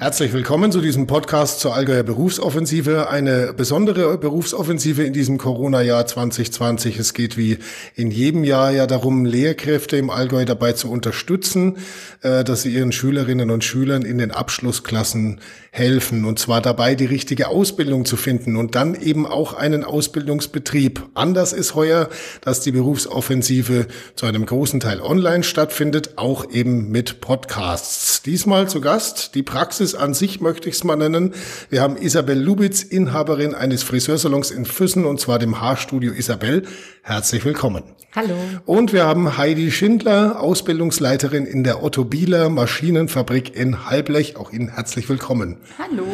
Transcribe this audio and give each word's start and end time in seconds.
Herzlich 0.00 0.32
willkommen 0.32 0.72
zu 0.72 0.80
diesem 0.80 1.06
Podcast 1.06 1.60
zur 1.60 1.74
Allgäuer 1.74 2.02
Berufsoffensive. 2.02 3.10
Eine 3.10 3.52
besondere 3.52 4.16
Berufsoffensive 4.16 5.02
in 5.02 5.12
diesem 5.12 5.36
Corona-Jahr 5.36 6.06
2020. 6.06 6.98
Es 6.98 7.12
geht 7.12 7.36
wie 7.36 7.58
in 7.96 8.10
jedem 8.10 8.42
Jahr 8.42 8.70
ja 8.70 8.86
darum, 8.86 9.26
Lehrkräfte 9.26 9.98
im 9.98 10.08
Allgäu 10.08 10.46
dabei 10.46 10.72
zu 10.72 10.90
unterstützen, 10.90 11.76
äh, 12.22 12.44
dass 12.44 12.62
sie 12.62 12.72
ihren 12.72 12.92
Schülerinnen 12.92 13.50
und 13.50 13.62
Schülern 13.62 14.00
in 14.00 14.16
den 14.16 14.30
Abschlussklassen 14.30 15.42
helfen. 15.72 16.24
Und 16.24 16.38
zwar 16.38 16.60
dabei, 16.60 16.94
die 16.94 17.06
richtige 17.06 17.48
Ausbildung 17.48 18.04
zu 18.04 18.16
finden 18.16 18.56
und 18.56 18.74
dann 18.74 19.00
eben 19.00 19.26
auch 19.26 19.54
einen 19.54 19.84
Ausbildungsbetrieb. 19.84 21.08
Anders 21.14 21.52
ist 21.52 21.74
heuer, 21.74 22.08
dass 22.40 22.60
die 22.60 22.72
Berufsoffensive 22.72 23.86
zu 24.16 24.26
einem 24.26 24.46
großen 24.46 24.80
Teil 24.80 25.00
online 25.00 25.44
stattfindet, 25.44 26.14
auch 26.16 26.50
eben 26.50 26.90
mit 26.90 27.20
Podcasts. 27.20 28.22
Diesmal 28.22 28.68
zu 28.68 28.80
Gast 28.80 29.34
die 29.34 29.42
Praxis 29.42 29.94
an 29.94 30.12
sich 30.12 30.40
möchte 30.40 30.68
ich 30.68 30.74
es 30.74 30.84
mal 30.84 30.96
nennen. 30.96 31.34
Wir 31.68 31.82
haben 31.82 31.96
Isabel 31.96 32.38
Lubitz, 32.38 32.82
Inhaberin 32.82 33.54
eines 33.54 33.82
Friseursalons 33.82 34.50
in 34.50 34.66
Füssen 34.66 35.04
und 35.04 35.20
zwar 35.20 35.38
dem 35.38 35.60
Haarstudio 35.60 36.12
Isabel. 36.12 36.64
Herzlich 37.02 37.44
willkommen. 37.44 37.84
Hallo. 38.12 38.34
Und 38.66 38.92
wir 38.92 39.04
haben 39.04 39.38
Heidi 39.38 39.70
Schindler, 39.70 40.40
Ausbildungsleiterin 40.40 41.46
in 41.46 41.62
der 41.62 41.84
Otto 41.84 42.04
Bieler 42.04 42.48
Maschinenfabrik 42.48 43.54
in 43.54 43.86
Halblech. 43.86 44.36
Auch 44.36 44.52
Ihnen 44.52 44.74
herzlich 44.74 45.08
willkommen. 45.08 45.58
Hallo. 45.78 46.04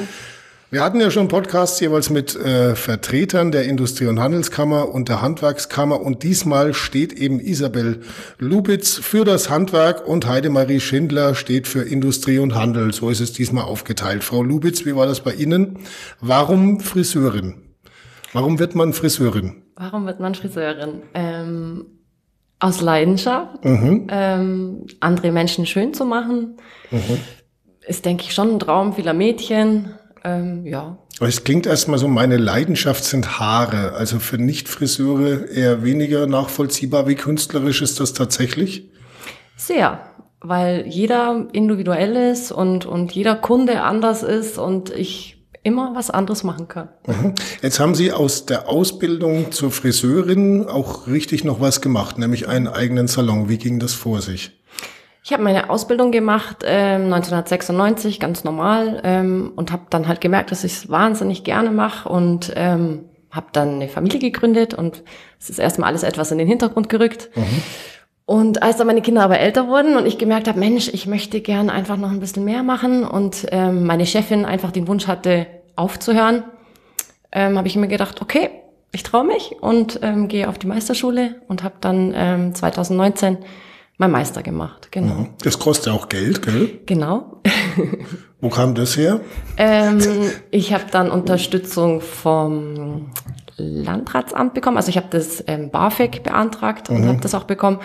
Wir 0.69 0.83
hatten 0.83 1.01
ja 1.01 1.11
schon 1.11 1.29
Podcasts 1.29 1.81
jeweils 1.81 2.11
mit 2.11 2.37
äh, 2.37 2.77
Vertretern 2.77 3.51
der 3.51 3.65
Industrie- 3.65 4.09
und 4.09 4.21
Handelskammer 4.21 4.93
und 4.93 5.09
der 5.09 5.23
Handwerkskammer 5.23 5.99
und 6.03 6.23
diesmal 6.23 6.75
steht 6.75 7.15
eben 7.15 7.41
Isabel 7.41 8.03
Lubitz 8.39 8.97
für 8.97 9.25
das 9.25 9.49
Handwerk 9.49 10.07
und 10.07 10.27
Heidemarie 10.27 10.81
Schindler 10.81 11.35
steht 11.35 11.67
für 11.67 11.81
Industrie 11.81 12.41
und 12.41 12.55
Handel. 12.55 12.93
So 12.93 13.09
ist 13.09 13.21
es 13.21 13.33
diesmal 13.33 13.65
aufgeteilt. 13.65 14.23
Frau 14.23 14.43
Lubitz, 14.43 14.85
wie 14.85 14.95
war 14.95 15.07
das 15.07 15.21
bei 15.21 15.33
Ihnen? 15.33 15.79
Warum 16.21 16.81
Friseurin? 16.81 17.66
Warum 18.33 18.59
wird 18.59 18.75
man 18.75 18.93
Friseurin? 18.93 19.63
Warum 19.77 20.07
wird 20.07 20.21
man 20.21 20.35
Friseurin? 20.35 21.03
Ähm, 21.15 21.87
aus 22.59 22.81
Leidenschaft, 22.81 23.65
mhm. 23.65 24.07
ähm, 24.11 24.87
andere 25.01 25.31
Menschen 25.33 25.67
schön 25.67 25.93
zu 25.95 26.05
machen. 26.05 26.57
Mhm. 26.91 27.19
Ist, 27.87 28.05
denke 28.05 28.25
ich, 28.25 28.35
schon 28.35 28.55
ein 28.55 28.59
Traum 28.59 28.95
vieler 28.95 29.13
Mädchen 29.13 29.95
ähm, 30.27 30.67
ja. 30.67 30.99
Es 31.21 31.45
klingt 31.45 31.67
erstmal 31.67 31.99
so, 31.99 32.09
meine 32.09 32.37
Leidenschaft 32.37 33.05
sind 33.05 33.39
Haare. 33.39 33.93
Also 33.93 34.19
für 34.19 34.39
Nicht-Friseure 34.39 35.49
eher 35.49 35.85
weniger 35.85 36.27
nachvollziehbar. 36.27 37.07
Wie 37.07 37.15
künstlerisch 37.15 37.81
ist 37.81 38.01
das 38.01 38.13
tatsächlich? 38.13 38.91
Sehr, 39.57 40.01
weil 40.41 40.85
jeder 40.87 41.47
individuell 41.53 42.17
ist 42.33 42.51
und, 42.51 42.87
und 42.87 43.13
jeder 43.13 43.37
Kunde 43.37 43.83
anders 43.83 44.23
ist 44.23 44.59
und 44.59 44.91
ich 44.91 45.36
immer 45.67 45.97
was 45.97 46.11
anderes 46.11 46.45
machen 46.45 46.69
kann. 46.69 46.89
Mhm. 47.07 47.35
Jetzt 47.61 47.81
haben 47.81 47.97
Sie 47.97 48.13
aus 48.13 48.47
der 48.47 48.69
Ausbildung 48.69 49.51
zur 49.51 49.73
Friseurin 49.73 50.67
auch 50.67 51.09
richtig 51.09 51.43
noch 51.43 51.61
was 51.61 51.81
gemacht, 51.81 52.19
nämlich 52.19 52.49
einen 52.49 52.69
eigenen 52.69 53.09
Salon. 53.09 53.49
Wie 53.49 53.59
ging 53.59 53.81
das 53.81 53.93
vor 53.93 54.23
sich? 54.23 54.53
Ich 55.25 55.33
habe 55.33 55.43
meine 55.43 55.71
Ausbildung 55.71 56.13
gemacht 56.13 56.63
äh, 56.63 56.95
1996, 56.95 58.21
ganz 58.21 58.45
normal, 58.45 59.01
ähm, 59.03 59.53
und 59.57 59.73
habe 59.73 59.87
dann 59.91 60.07
halt 60.07 60.21
gemerkt, 60.21 60.53
dass 60.53 60.63
ich 60.63 60.73
es 60.73 60.89
wahnsinnig 60.89 61.43
gerne 61.43 61.73
mache 61.73 62.09
und 62.09 62.53
ähm, 62.55 63.07
habe 63.33 63.47
dann 63.53 63.75
eine 63.75 63.89
Familie 63.89 64.21
gegründet 64.21 64.73
und 64.73 65.03
es 65.41 65.51
ist 65.51 65.59
erstmal 65.59 65.89
alles 65.89 66.05
etwas 66.05 66.31
in 66.31 66.39
den 66.39 66.47
Hintergrund 66.47 66.89
gerückt. 66.89 67.31
Mhm. 67.35 67.63
Und 68.25 68.63
als 68.65 68.77
dann 68.77 68.89
meine 68.89 69.03
Kinder 69.03 69.23
aber 69.23 69.39
älter 69.39 69.69
wurden 69.69 69.97
und 69.97 70.05
ich 70.05 70.19
gemerkt 70.19 70.49
habe, 70.49 70.59
Mensch, 70.59 70.89
ich 70.93 71.07
möchte 71.07 71.41
gern 71.41 71.71
einfach 71.71 71.97
noch 71.97 72.11
ein 72.11 72.19
bisschen 72.19 72.45
mehr 72.45 72.65
machen 72.65 73.05
und 73.05 73.47
ähm, 73.53 73.87
meine 73.87 74.05
Chefin 74.05 74.45
einfach 74.45 74.73
den 74.73 74.89
Wunsch 74.89 75.07
hatte, 75.07 75.47
aufzuhören, 75.77 76.45
ähm, 77.33 77.57
habe 77.57 77.69
ich 77.69 77.77
mir 77.77 77.89
gedacht, 77.89 78.21
okay, 78.23 78.51
ich 78.93 79.03
traue 79.03 79.25
mich 79.25 79.57
und 79.61 80.01
ähm, 80.03 80.29
gehe 80.29 80.49
auf 80.49 80.59
die 80.59 80.67
Meisterschule 80.67 81.37
und 81.49 81.63
habe 81.63 81.77
dann 81.81 82.13
ähm, 82.15 82.55
2019 82.55 83.39
mein 83.99 84.11
Meister 84.11 84.43
gemacht, 84.43 84.91
genau. 84.91 85.15
Mhm. 85.15 85.29
Das 85.43 85.59
kostet 85.59 85.93
auch 85.93 86.09
Geld, 86.09 86.43
gell? 86.43 86.81
Genau. 86.87 87.41
Wo 88.41 88.51
kam 88.51 88.75
das 88.75 88.97
her? 88.97 89.21
Ähm, 89.57 90.31
ich 90.51 90.73
habe 90.75 90.85
dann 90.91 91.11
Unterstützung 91.11 92.03
vom 92.03 93.11
Landratsamt 93.57 94.53
bekommen. 94.53 94.77
Also 94.77 94.91
ich 94.91 94.99
habe 94.99 95.09
das 95.11 95.43
ähm, 95.47 95.71
BAföG 95.71 96.23
beantragt 96.23 96.91
und 96.91 97.03
mhm. 97.03 97.09
habe 97.09 97.21
das 97.21 97.35
auch 97.35 97.45
bekommen. 97.45 97.81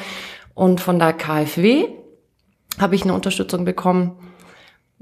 Und 0.53 0.81
von 0.81 0.99
der 0.99 1.13
KfW 1.13 1.87
habe 2.79 2.95
ich 2.95 3.03
eine 3.03 3.13
Unterstützung 3.13 3.63
bekommen. 3.63 4.17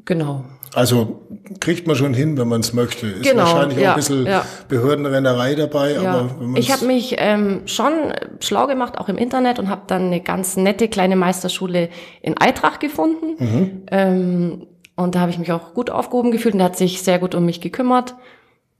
Genau. 0.05 0.45
Also 0.73 1.21
kriegt 1.59 1.87
man 1.87 1.95
schon 1.95 2.13
hin, 2.13 2.37
wenn 2.37 2.47
man 2.47 2.61
es 2.61 2.73
möchte. 2.73 3.07
Ist 3.07 3.23
genau, 3.23 3.43
wahrscheinlich 3.43 3.79
ja, 3.79 3.89
auch 3.89 3.93
ein 3.93 3.99
bisschen 3.99 4.25
ja. 4.25 4.45
Behördenrennerei 4.67 5.55
dabei. 5.55 5.93
Ja. 5.93 6.01
Aber 6.01 6.29
wenn 6.39 6.55
ich 6.55 6.71
habe 6.71 6.85
mich 6.85 7.15
ähm, 7.17 7.61
schon 7.65 7.93
schlau 8.39 8.67
gemacht, 8.67 8.97
auch 8.97 9.09
im 9.09 9.17
Internet, 9.17 9.59
und 9.59 9.69
habe 9.69 9.81
dann 9.87 10.07
eine 10.07 10.21
ganz 10.21 10.57
nette 10.57 10.87
kleine 10.87 11.15
Meisterschule 11.15 11.89
in 12.21 12.37
Eintracht 12.37 12.79
gefunden. 12.79 13.35
Mhm. 13.37 13.81
Ähm, 13.91 14.67
und 14.95 15.15
da 15.15 15.21
habe 15.21 15.31
ich 15.31 15.39
mich 15.39 15.51
auch 15.51 15.73
gut 15.73 15.89
aufgehoben 15.89 16.31
gefühlt 16.31 16.53
und 16.53 16.59
der 16.59 16.65
hat 16.65 16.77
sich 16.77 17.01
sehr 17.01 17.19
gut 17.19 17.33
um 17.33 17.45
mich 17.45 17.61
gekümmert 17.61 18.15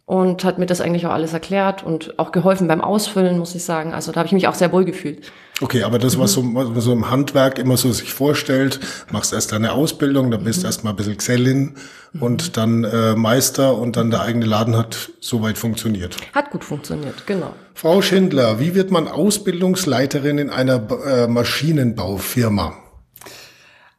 und 0.05 0.43
hat 0.43 0.57
mir 0.57 0.65
das 0.65 0.81
eigentlich 0.81 1.05
auch 1.05 1.11
alles 1.11 1.33
erklärt 1.33 1.83
und 1.83 2.17
auch 2.19 2.31
geholfen 2.31 2.67
beim 2.67 2.81
Ausfüllen, 2.81 3.37
muss 3.37 3.55
ich 3.55 3.63
sagen. 3.63 3.93
Also 3.93 4.11
da 4.11 4.19
habe 4.19 4.27
ich 4.27 4.33
mich 4.33 4.47
auch 4.47 4.55
sehr 4.55 4.71
wohl 4.71 4.83
gefühlt. 4.83 5.31
Okay, 5.61 5.83
aber 5.83 5.99
das, 5.99 6.17
was, 6.17 6.33
so, 6.33 6.43
was 6.53 6.69
man 6.69 6.81
so 6.81 6.93
im 6.93 7.09
Handwerk 7.09 7.59
immer 7.59 7.75
so 7.75 7.91
sich 7.91 8.13
vorstellt, 8.13 8.79
machst 9.11 9.33
erst 9.33 9.51
deine 9.51 9.73
Ausbildung, 9.73 10.31
dann 10.31 10.43
bist 10.43 10.59
mhm. 10.59 10.65
erst 10.65 10.83
mal 10.83 10.91
ein 10.91 10.95
bisschen 10.95 11.17
Gesellin 11.17 11.75
mhm. 12.13 12.21
und 12.21 12.57
dann 12.57 12.85
äh, 12.85 13.15
Meister 13.15 13.77
und 13.77 13.97
dann 13.97 14.09
der 14.09 14.21
eigene 14.21 14.45
Laden 14.45 14.77
hat 14.77 15.11
soweit 15.19 15.57
funktioniert. 15.57 16.15
Hat 16.33 16.51
gut 16.51 16.63
funktioniert, 16.63 17.27
genau. 17.27 17.53
Frau 17.73 18.01
Schindler, 18.01 18.59
wie 18.59 18.73
wird 18.73 18.89
man 18.89 19.07
Ausbildungsleiterin 19.07 20.37
in 20.37 20.49
einer 20.49 20.87
äh, 21.05 21.27
Maschinenbaufirma? 21.27 22.77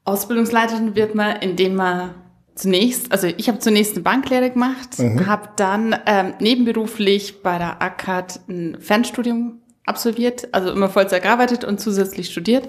Ausbildungsleiterin 0.05 0.95
wird 0.95 1.15
man, 1.15 1.37
indem 1.37 1.75
man 1.75 2.15
zunächst, 2.55 3.13
also 3.13 3.27
ich 3.27 3.49
habe 3.49 3.59
zunächst 3.59 3.95
eine 3.95 4.03
Banklehre 4.03 4.51
gemacht, 4.51 4.99
mhm. 4.99 5.27
habe 5.27 5.51
dann 5.57 5.95
ähm, 6.07 6.35
nebenberuflich 6.41 7.43
bei 7.43 7.59
der 7.59 7.83
ACAD 7.83 8.41
ein 8.49 8.79
Fernstudium 8.81 9.60
absolviert, 9.91 10.49
also 10.53 10.71
immer 10.71 10.89
Vollzeit 10.89 11.23
gearbeitet 11.23 11.65
und 11.65 11.81
zusätzlich 11.81 12.31
studiert. 12.31 12.69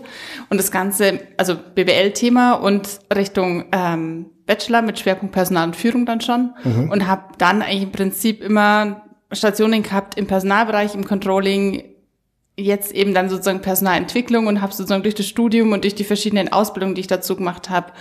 Und 0.50 0.58
das 0.58 0.72
Ganze, 0.72 1.20
also 1.38 1.56
BWL-Thema 1.56 2.56
und 2.56 3.00
Richtung 3.16 3.66
ähm, 3.72 4.26
Bachelor 4.46 4.82
mit 4.82 5.00
Schwerpunkt 5.00 5.34
Personal 5.34 5.68
und 5.68 5.76
Führung 5.78 6.06
dann 6.06 6.20
schon. 6.20 6.54
Mhm. 6.64 6.92
Und 6.92 7.08
habe 7.08 7.24
dann 7.38 7.62
eigentlich 7.62 7.84
im 7.84 7.92
Prinzip 7.92 8.44
immer 8.44 9.04
Stationen 9.32 9.84
gehabt 9.84 10.18
im 10.18 10.28
Personalbereich, 10.28 10.94
im 10.96 11.06
Controlling, 11.06 11.84
jetzt 12.58 12.92
eben 12.92 13.14
dann 13.14 13.30
sozusagen 13.30 13.62
Personalentwicklung 13.62 14.48
und 14.48 14.62
habe 14.62 14.74
sozusagen 14.74 15.04
durch 15.04 15.16
das 15.16 15.26
Studium 15.26 15.72
und 15.72 15.84
durch 15.84 15.96
die 15.96 16.04
verschiedenen 16.04 16.52
Ausbildungen, 16.52 16.96
die 16.96 17.02
ich 17.02 17.08
dazu 17.08 17.36
gemacht 17.36 17.70
habe, 17.70 17.94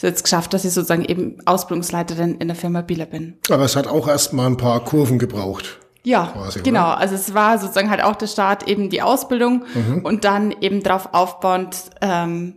jetzt 0.00 0.22
geschafft, 0.22 0.54
dass 0.54 0.64
ich 0.64 0.72
sozusagen 0.72 1.04
eben 1.04 1.38
Ausbildungsleiterin 1.44 2.36
in 2.36 2.48
der 2.48 2.56
Firma 2.56 2.82
Bieler 2.82 3.06
bin. 3.06 3.38
Aber 3.50 3.64
es 3.64 3.76
hat 3.76 3.88
auch 3.88 4.08
erst 4.08 4.32
mal 4.32 4.46
ein 4.46 4.56
paar 4.56 4.84
Kurven 4.84 5.18
gebraucht. 5.18 5.80
Ja, 6.06 6.30
quasi, 6.32 6.60
genau. 6.60 6.92
Oder? 6.92 6.98
Also 6.98 7.16
es 7.16 7.34
war 7.34 7.58
sozusagen 7.58 7.90
halt 7.90 8.00
auch 8.00 8.14
der 8.14 8.28
Start 8.28 8.68
eben 8.68 8.90
die 8.90 9.02
Ausbildung 9.02 9.64
mhm. 9.74 10.04
und 10.04 10.22
dann 10.22 10.54
eben 10.60 10.80
darauf 10.84 11.08
aufbauend 11.12 11.76
ähm, 12.00 12.54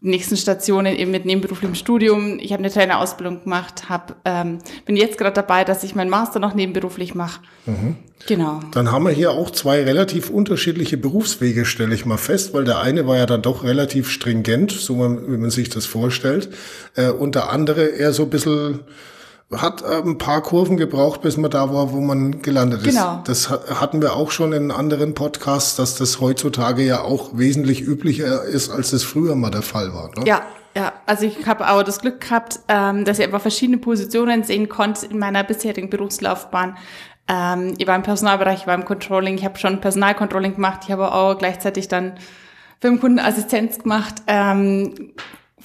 nächsten 0.00 0.38
Stationen 0.38 0.96
eben 0.96 1.10
mit 1.10 1.26
nebenberuflichem 1.26 1.74
Studium. 1.74 2.38
Ich 2.38 2.54
habe 2.54 2.62
eine 2.62 2.72
Trainerausbildung 2.72 3.42
gemacht, 3.42 3.90
hab, 3.90 4.16
ähm, 4.24 4.60
bin 4.86 4.96
jetzt 4.96 5.18
gerade 5.18 5.34
dabei, 5.34 5.64
dass 5.64 5.84
ich 5.84 5.94
meinen 5.94 6.08
Master 6.08 6.38
noch 6.38 6.54
nebenberuflich 6.54 7.14
mache. 7.14 7.42
Mhm. 7.66 7.96
Genau. 8.26 8.60
Dann 8.72 8.90
haben 8.90 9.04
wir 9.04 9.12
hier 9.12 9.32
auch 9.32 9.50
zwei 9.50 9.84
relativ 9.84 10.30
unterschiedliche 10.30 10.96
Berufswege, 10.96 11.66
stelle 11.66 11.94
ich 11.94 12.06
mal 12.06 12.16
fest, 12.16 12.54
weil 12.54 12.64
der 12.64 12.80
eine 12.80 13.06
war 13.06 13.18
ja 13.18 13.26
dann 13.26 13.42
doch 13.42 13.62
relativ 13.62 14.08
stringent, 14.08 14.72
so 14.72 14.98
wie 14.98 15.36
man 15.36 15.50
sich 15.50 15.68
das 15.68 15.84
vorstellt, 15.84 16.48
äh, 16.94 17.10
und 17.10 17.34
der 17.34 17.50
andere 17.50 17.84
eher 17.84 18.14
so 18.14 18.22
ein 18.22 18.30
bisschen 18.30 18.80
hat 19.52 19.84
ein 19.84 20.18
paar 20.18 20.42
Kurven 20.42 20.76
gebraucht, 20.76 21.22
bis 21.22 21.36
man 21.36 21.50
da 21.50 21.72
war, 21.72 21.92
wo 21.92 22.00
man 22.00 22.42
gelandet 22.42 22.80
ist. 22.84 22.94
Genau. 22.94 23.22
Das 23.24 23.48
hatten 23.50 24.02
wir 24.02 24.14
auch 24.14 24.32
schon 24.32 24.52
in 24.52 24.72
anderen 24.72 25.14
Podcasts, 25.14 25.76
dass 25.76 25.96
das 25.96 26.20
heutzutage 26.20 26.82
ja 26.82 27.02
auch 27.02 27.30
wesentlich 27.38 27.82
üblicher 27.82 28.42
ist, 28.42 28.70
als 28.70 28.92
es 28.92 29.04
früher 29.04 29.36
mal 29.36 29.50
der 29.50 29.62
Fall 29.62 29.94
war. 29.94 30.08
Ne? 30.16 30.26
Ja, 30.26 30.42
ja. 30.76 30.92
Also 31.06 31.26
ich 31.26 31.46
habe 31.46 31.70
auch 31.70 31.84
das 31.84 32.00
Glück 32.00 32.22
gehabt, 32.22 32.58
ähm, 32.66 33.04
dass 33.04 33.20
ich 33.20 33.24
einfach 33.24 33.40
verschiedene 33.40 33.78
Positionen 33.78 34.42
sehen 34.42 34.68
konnte 34.68 35.06
in 35.06 35.18
meiner 35.18 35.44
bisherigen 35.44 35.90
Berufslaufbahn. 35.90 36.76
Ähm, 37.28 37.74
ich 37.78 37.86
war 37.86 37.94
im 37.94 38.02
Personalbereich, 38.02 38.62
ich 38.62 38.66
war 38.66 38.74
im 38.74 38.84
Controlling, 38.84 39.36
ich 39.36 39.44
habe 39.44 39.58
schon 39.58 39.80
Personalcontrolling 39.80 40.56
gemacht, 40.56 40.80
ich 40.84 40.90
habe 40.90 41.12
auch 41.12 41.38
gleichzeitig 41.38 41.86
dann 41.86 42.14
Firmenkundenassistenz 42.80 43.78
gemacht. 43.78 44.16
Ähm, 44.26 45.12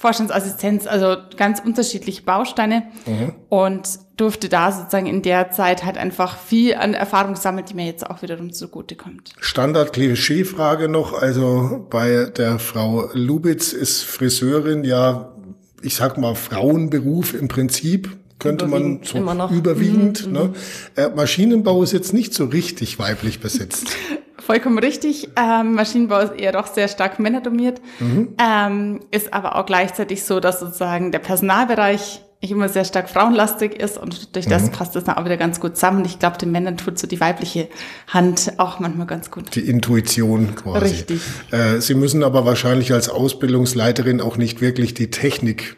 Vorstandsassistenz, 0.02 0.88
also 0.88 1.14
ganz 1.36 1.60
unterschiedliche 1.64 2.22
Bausteine 2.22 2.82
mhm. 3.06 3.34
und 3.48 3.88
durfte 4.16 4.48
da 4.48 4.72
sozusagen 4.72 5.06
in 5.06 5.22
der 5.22 5.52
Zeit 5.52 5.84
halt 5.84 5.96
einfach 5.96 6.38
viel 6.38 6.74
an 6.74 6.92
Erfahrung 6.92 7.36
sammeln, 7.36 7.66
die 7.70 7.74
mir 7.74 7.86
jetzt 7.86 8.10
auch 8.10 8.20
wiederum 8.20 8.52
zugutekommt. 8.52 9.30
Standard-Klischee-Frage 9.38 10.88
noch, 10.88 11.12
also 11.22 11.86
bei 11.88 12.24
der 12.36 12.58
Frau 12.58 13.10
Lubitz 13.12 13.72
ist 13.72 14.02
Friseurin 14.02 14.82
ja, 14.82 15.36
ich 15.82 15.94
sag 15.94 16.18
mal, 16.18 16.34
Frauenberuf 16.34 17.32
im 17.32 17.46
Prinzip. 17.46 18.10
könnte 18.40 18.66
man 18.66 19.02
so 19.04 19.18
überwiegend. 19.50 20.26
Mhm, 20.26 20.32
ne? 20.32 20.44
Mhm. 20.46 20.54
Äh, 20.96 21.10
Maschinenbau 21.10 21.80
ist 21.84 21.92
jetzt 21.92 22.12
nicht 22.12 22.34
so 22.34 22.46
richtig 22.46 22.98
weiblich 22.98 23.38
besetzt. 23.38 23.96
Vollkommen 24.44 24.78
richtig. 24.78 25.28
Ähm, 25.36 25.74
Maschinenbau 25.74 26.18
ist 26.18 26.34
eher 26.34 26.52
doch 26.52 26.66
sehr 26.66 26.88
stark 26.88 27.18
männerdomiert. 27.18 27.80
Mhm. 28.00 28.34
Ähm, 28.38 29.00
ist 29.10 29.32
aber 29.32 29.56
auch 29.56 29.66
gleichzeitig 29.66 30.24
so, 30.24 30.40
dass 30.40 30.60
sozusagen 30.60 31.12
der 31.12 31.20
Personalbereich 31.20 32.22
immer 32.50 32.68
sehr 32.68 32.84
stark 32.84 33.08
frauenlastig 33.08 33.80
ist 33.80 33.96
und 33.98 34.34
durch 34.34 34.46
das 34.46 34.64
mhm. 34.64 34.72
passt 34.72 34.96
das 34.96 35.04
dann 35.04 35.16
auch 35.16 35.24
wieder 35.24 35.36
ganz 35.36 35.60
gut 35.60 35.76
zusammen. 35.76 36.04
Ich 36.04 36.18
glaube, 36.18 36.38
den 36.38 36.50
Männern 36.50 36.76
tut 36.76 36.98
so 36.98 37.06
die 37.06 37.20
weibliche 37.20 37.68
Hand 38.08 38.54
auch 38.56 38.80
manchmal 38.80 39.06
ganz 39.06 39.30
gut. 39.30 39.54
Die 39.54 39.60
Intuition 39.60 40.56
quasi. 40.56 40.86
Richtig. 40.86 41.20
Äh, 41.52 41.80
Sie 41.80 41.94
müssen 41.94 42.24
aber 42.24 42.44
wahrscheinlich 42.44 42.92
als 42.92 43.08
Ausbildungsleiterin 43.08 44.20
auch 44.20 44.36
nicht 44.36 44.60
wirklich 44.60 44.92
die 44.92 45.10
Technik 45.10 45.76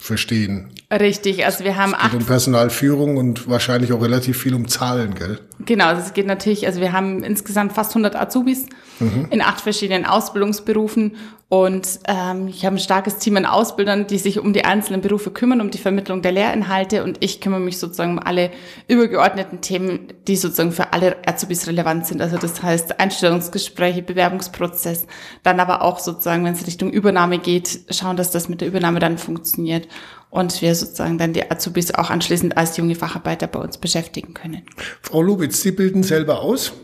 verstehen. 0.00 0.70
Richtig, 0.90 1.44
also 1.44 1.62
wir 1.62 1.76
haben 1.76 1.92
es 1.92 1.98
geht 1.98 2.06
acht. 2.06 2.14
um 2.14 2.26
Personalführung 2.26 3.16
und 3.18 3.48
wahrscheinlich 3.48 3.92
auch 3.92 4.02
relativ 4.02 4.38
viel 4.38 4.54
um 4.54 4.66
Zahlen, 4.66 5.14
gell? 5.14 5.38
Genau, 5.66 5.86
also 5.86 6.02
es 6.02 6.14
geht 6.14 6.26
natürlich, 6.26 6.66
also 6.66 6.80
wir 6.80 6.92
haben 6.92 7.22
insgesamt 7.22 7.74
fast 7.74 7.90
100 7.90 8.16
Azubis 8.16 8.66
mhm. 8.98 9.28
in 9.30 9.42
acht 9.42 9.60
verschiedenen 9.60 10.06
Ausbildungsberufen 10.06 11.16
und 11.50 11.98
ähm, 12.06 12.46
ich 12.46 12.64
habe 12.64 12.76
ein 12.76 12.78
starkes 12.78 13.16
Team 13.16 13.36
an 13.36 13.44
Ausbildern, 13.44 14.06
die 14.06 14.18
sich 14.18 14.38
um 14.38 14.52
die 14.52 14.64
einzelnen 14.64 15.00
Berufe 15.00 15.32
kümmern, 15.32 15.60
um 15.60 15.72
die 15.72 15.78
Vermittlung 15.78 16.22
der 16.22 16.30
Lehrinhalte 16.30 17.02
und 17.02 17.16
ich 17.18 17.40
kümmere 17.40 17.58
mich 17.58 17.78
sozusagen 17.78 18.12
um 18.12 18.18
alle 18.20 18.52
übergeordneten 18.86 19.60
Themen, 19.60 20.12
die 20.28 20.36
sozusagen 20.36 20.70
für 20.70 20.92
alle 20.92 21.16
Azubis 21.26 21.66
relevant 21.66 22.06
sind. 22.06 22.22
Also 22.22 22.38
das 22.38 22.62
heißt 22.62 23.00
Einstellungsgespräche, 23.00 24.02
Bewerbungsprozess, 24.02 25.08
dann 25.42 25.58
aber 25.58 25.82
auch 25.82 25.98
sozusagen, 25.98 26.44
wenn 26.44 26.54
es 26.54 26.68
Richtung 26.68 26.92
Übernahme 26.92 27.38
geht, 27.38 27.80
schauen, 27.90 28.16
dass 28.16 28.30
das 28.30 28.48
mit 28.48 28.60
der 28.60 28.68
Übernahme 28.68 29.00
dann 29.00 29.18
funktioniert 29.18 29.88
und 30.30 30.62
wir 30.62 30.72
sozusagen 30.76 31.18
dann 31.18 31.32
die 31.32 31.50
Azubis 31.50 31.92
auch 31.92 32.10
anschließend 32.10 32.56
als 32.56 32.76
junge 32.76 32.94
Facharbeiter 32.94 33.48
bei 33.48 33.58
uns 33.58 33.76
beschäftigen 33.76 34.34
können. 34.34 34.62
Frau 35.02 35.20
Lubitz, 35.20 35.62
Sie 35.62 35.72
bilden 35.72 36.04
selber 36.04 36.42
aus? 36.42 36.74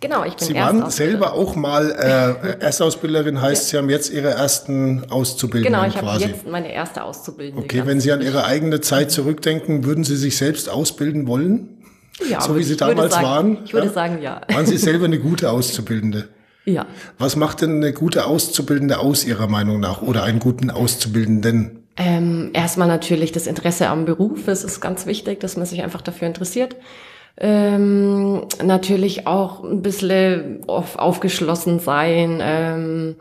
Genau, 0.00 0.24
ich 0.24 0.36
bin 0.36 0.46
Sie 0.46 0.54
waren 0.54 0.90
selber 0.90 1.32
auch 1.32 1.56
mal 1.56 1.90
äh, 1.90 2.62
Erstausbilderin, 2.62 3.40
heißt. 3.40 3.68
Sie 3.68 3.76
haben 3.76 3.90
jetzt 3.90 4.12
Ihre 4.12 4.30
ersten 4.30 5.10
Auszubildenden 5.10 5.80
Genau, 5.80 5.92
ich 5.92 6.00
habe 6.00 6.20
jetzt 6.20 6.46
meine 6.46 6.72
erste 6.72 7.02
Auszubildende. 7.02 7.64
Okay, 7.64 7.82
wenn 7.84 8.00
Sie 8.00 8.12
an 8.12 8.22
Ihre 8.22 8.44
eigene 8.44 8.80
Zeit 8.80 9.10
zurückdenken, 9.10 9.84
würden 9.84 10.04
Sie 10.04 10.16
sich 10.16 10.36
selbst 10.36 10.68
ausbilden 10.68 11.26
wollen? 11.26 11.78
Ja, 12.28 12.40
so 12.40 12.56
wie 12.56 12.62
Sie 12.62 12.76
damals 12.76 13.14
sagen, 13.14 13.26
waren? 13.26 13.58
Ich 13.64 13.72
würde 13.72 13.88
ja? 13.88 13.92
sagen, 13.92 14.22
ja. 14.22 14.40
Waren 14.48 14.66
Sie 14.66 14.78
selber 14.78 15.06
eine 15.06 15.18
gute 15.20 15.50
Auszubildende? 15.50 16.28
Ja. 16.64 16.86
Was 17.18 17.34
macht 17.34 17.62
denn 17.62 17.76
eine 17.76 17.92
gute 17.92 18.26
Auszubildende 18.26 18.98
aus 18.98 19.24
Ihrer 19.24 19.48
Meinung 19.48 19.80
nach 19.80 20.02
oder 20.02 20.22
einen 20.22 20.38
guten 20.38 20.70
Auszubildenden? 20.70 21.84
Ähm, 21.96 22.50
erstmal 22.52 22.86
natürlich 22.86 23.32
das 23.32 23.48
Interesse 23.48 23.88
am 23.88 24.04
Beruf. 24.04 24.46
Es 24.46 24.62
ist 24.62 24.80
ganz 24.80 25.06
wichtig, 25.06 25.40
dass 25.40 25.56
man 25.56 25.66
sich 25.66 25.82
einfach 25.82 26.02
dafür 26.02 26.28
interessiert. 26.28 26.76
Ähm, 27.40 28.42
natürlich 28.62 29.26
auch 29.28 29.62
ein 29.62 29.80
bisschen 29.80 30.64
auf, 30.66 30.96
aufgeschlossen 30.96 31.78
sein, 31.78 32.40
ähm, 32.42 33.16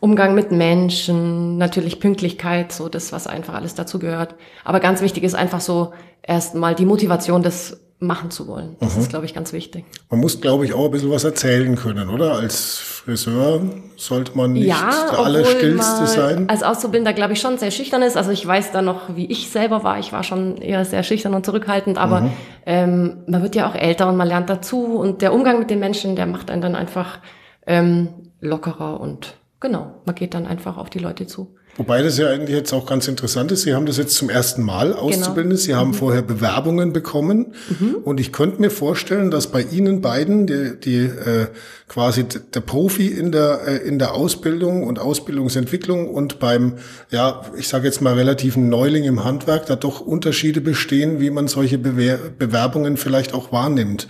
Umgang 0.00 0.34
mit 0.36 0.52
Menschen, 0.52 1.58
natürlich 1.58 1.98
Pünktlichkeit, 1.98 2.70
so 2.70 2.88
das, 2.88 3.12
was 3.12 3.26
einfach 3.26 3.54
alles 3.54 3.74
dazu 3.74 3.98
gehört. 3.98 4.36
Aber 4.64 4.78
ganz 4.78 5.02
wichtig 5.02 5.24
ist 5.24 5.34
einfach 5.34 5.60
so 5.60 5.92
erstmal 6.22 6.76
die 6.76 6.86
Motivation 6.86 7.42
des 7.42 7.80
machen 8.00 8.30
zu 8.30 8.46
wollen. 8.46 8.76
Das 8.78 8.94
mhm. 8.94 9.02
ist, 9.02 9.08
glaube 9.10 9.24
ich, 9.24 9.34
ganz 9.34 9.52
wichtig. 9.52 9.84
Man 10.08 10.20
muss, 10.20 10.40
glaube 10.40 10.64
ich, 10.64 10.72
auch 10.72 10.84
ein 10.84 10.90
bisschen 10.92 11.10
was 11.10 11.24
erzählen 11.24 11.74
können, 11.74 12.08
oder? 12.08 12.34
Als 12.34 12.78
Friseur 12.78 13.60
sollte 13.96 14.36
man 14.36 14.52
nicht 14.52 14.66
ja, 14.66 15.06
der 15.10 15.18
Allerstillste 15.18 16.06
sein. 16.06 16.48
Als 16.48 16.62
Auszubildender, 16.62 17.12
glaube 17.12 17.32
ich, 17.32 17.40
schon 17.40 17.58
sehr 17.58 17.72
schüchtern 17.72 18.02
ist. 18.02 18.16
Also 18.16 18.30
ich 18.30 18.46
weiß 18.46 18.70
da 18.70 18.82
noch, 18.82 19.16
wie 19.16 19.26
ich 19.26 19.50
selber 19.50 19.82
war. 19.82 19.98
Ich 19.98 20.12
war 20.12 20.22
schon 20.22 20.58
eher 20.58 20.84
sehr 20.84 21.02
schüchtern 21.02 21.34
und 21.34 21.44
zurückhaltend, 21.44 21.98
aber 21.98 22.20
mhm. 22.20 22.32
ähm, 22.66 23.16
man 23.26 23.42
wird 23.42 23.56
ja 23.56 23.68
auch 23.68 23.74
älter 23.74 24.08
und 24.08 24.16
man 24.16 24.28
lernt 24.28 24.48
dazu. 24.48 24.84
Und 24.84 25.20
der 25.20 25.32
Umgang 25.32 25.58
mit 25.58 25.70
den 25.70 25.80
Menschen, 25.80 26.14
der 26.14 26.26
macht 26.26 26.50
einen 26.50 26.62
dann 26.62 26.76
einfach 26.76 27.18
ähm, 27.66 28.08
lockerer 28.40 29.00
und 29.00 29.34
genau, 29.58 29.94
man 30.04 30.14
geht 30.14 30.34
dann 30.34 30.46
einfach 30.46 30.76
auf 30.76 30.88
die 30.88 31.00
Leute 31.00 31.26
zu. 31.26 31.56
Wobei 31.78 32.02
das 32.02 32.18
ja 32.18 32.28
eigentlich 32.28 32.56
jetzt 32.56 32.72
auch 32.72 32.86
ganz 32.86 33.06
interessant 33.06 33.52
ist. 33.52 33.62
Sie 33.62 33.72
haben 33.72 33.86
das 33.86 33.98
jetzt 33.98 34.16
zum 34.16 34.28
ersten 34.28 34.64
Mal 34.64 34.92
auszubilden. 34.92 35.50
Genau. 35.50 35.62
Sie 35.62 35.76
haben 35.76 35.90
mhm. 35.90 35.94
vorher 35.94 36.22
Bewerbungen 36.22 36.92
bekommen. 36.92 37.54
Mhm. 37.68 37.98
Und 38.02 38.18
ich 38.18 38.32
könnte 38.32 38.60
mir 38.60 38.70
vorstellen, 38.70 39.30
dass 39.30 39.46
bei 39.46 39.62
Ihnen 39.62 40.00
beiden, 40.00 40.48
die, 40.48 40.72
die 40.82 40.96
äh, 41.04 41.46
quasi 41.86 42.24
der 42.24 42.60
Profi 42.62 43.06
in 43.06 43.30
der, 43.30 43.60
äh, 43.64 43.76
in 43.76 44.00
der 44.00 44.14
Ausbildung 44.14 44.82
und 44.82 44.98
Ausbildungsentwicklung 44.98 46.08
und 46.08 46.40
beim, 46.40 46.74
ja, 47.12 47.42
ich 47.56 47.68
sage 47.68 47.86
jetzt 47.86 48.02
mal 48.02 48.14
relativen 48.14 48.68
Neuling 48.68 49.04
im 49.04 49.22
Handwerk, 49.22 49.66
da 49.66 49.76
doch 49.76 50.00
Unterschiede 50.00 50.60
bestehen, 50.60 51.20
wie 51.20 51.30
man 51.30 51.46
solche 51.46 51.78
Bewer 51.78 52.18
Bewerbungen 52.36 52.96
vielleicht 52.96 53.34
auch 53.34 53.52
wahrnimmt. 53.52 54.08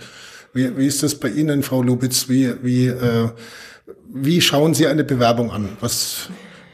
Wie, 0.53 0.75
wie 0.75 0.87
ist 0.87 1.03
das 1.03 1.13
bei 1.13 1.29
Ihnen, 1.29 1.61
Frau 1.61 1.83
Lubitz? 1.83 2.29
Wie, 2.29 2.51
wie, 2.63 2.87
äh, 2.87 3.29
wie 4.11 4.41
schauen 4.41 4.73
Sie 4.73 4.87
eine 4.87 5.03
Bewerbung 5.03 5.51
an? 5.51 5.69
Was 5.81 6.29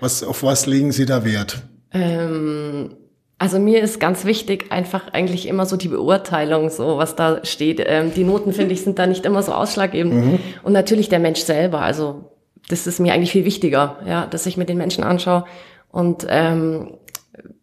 was, 0.06 0.24
auf 0.24 0.44
was 0.44 0.68
legen 0.68 0.92
Sie 0.92 1.06
da 1.06 1.26
Wert? 1.26 1.64
Ähm, 1.92 2.96
also 3.38 3.60
mir 3.60 3.82
ist 3.82 4.00
ganz 4.00 4.24
wichtig 4.24 4.72
einfach 4.72 5.12
eigentlich 5.12 5.48
immer 5.48 5.66
so 5.66 5.76
die 5.76 5.90
Beurteilung, 5.90 6.70
so 6.70 6.98
was 6.98 7.16
da 7.16 7.44
steht. 7.44 7.84
Ähm, 7.86 8.14
die 8.16 8.24
Noten, 8.24 8.54
finde 8.54 8.74
ich, 8.74 8.84
sind 8.84 9.00
da 9.00 9.08
nicht 9.08 9.26
immer 9.26 9.44
so 9.44 9.52
ausschlaggebend. 9.52 10.14
Mhm. 10.14 10.40
Und 10.64 10.74
natürlich 10.74 11.10
der 11.10 11.20
Mensch 11.20 11.42
selber. 11.42 11.82
Also 11.82 12.32
das 12.70 12.88
ist 12.88 13.00
mir 13.00 13.14
eigentlich 13.14 13.32
viel 13.32 13.46
wichtiger, 13.46 13.98
ja, 14.08 14.26
dass 14.26 14.46
ich 14.46 14.58
mir 14.58 14.66
den 14.66 14.78
Menschen 14.78 15.04
anschaue 15.04 15.46
und 15.90 16.26
ähm, 16.30 16.98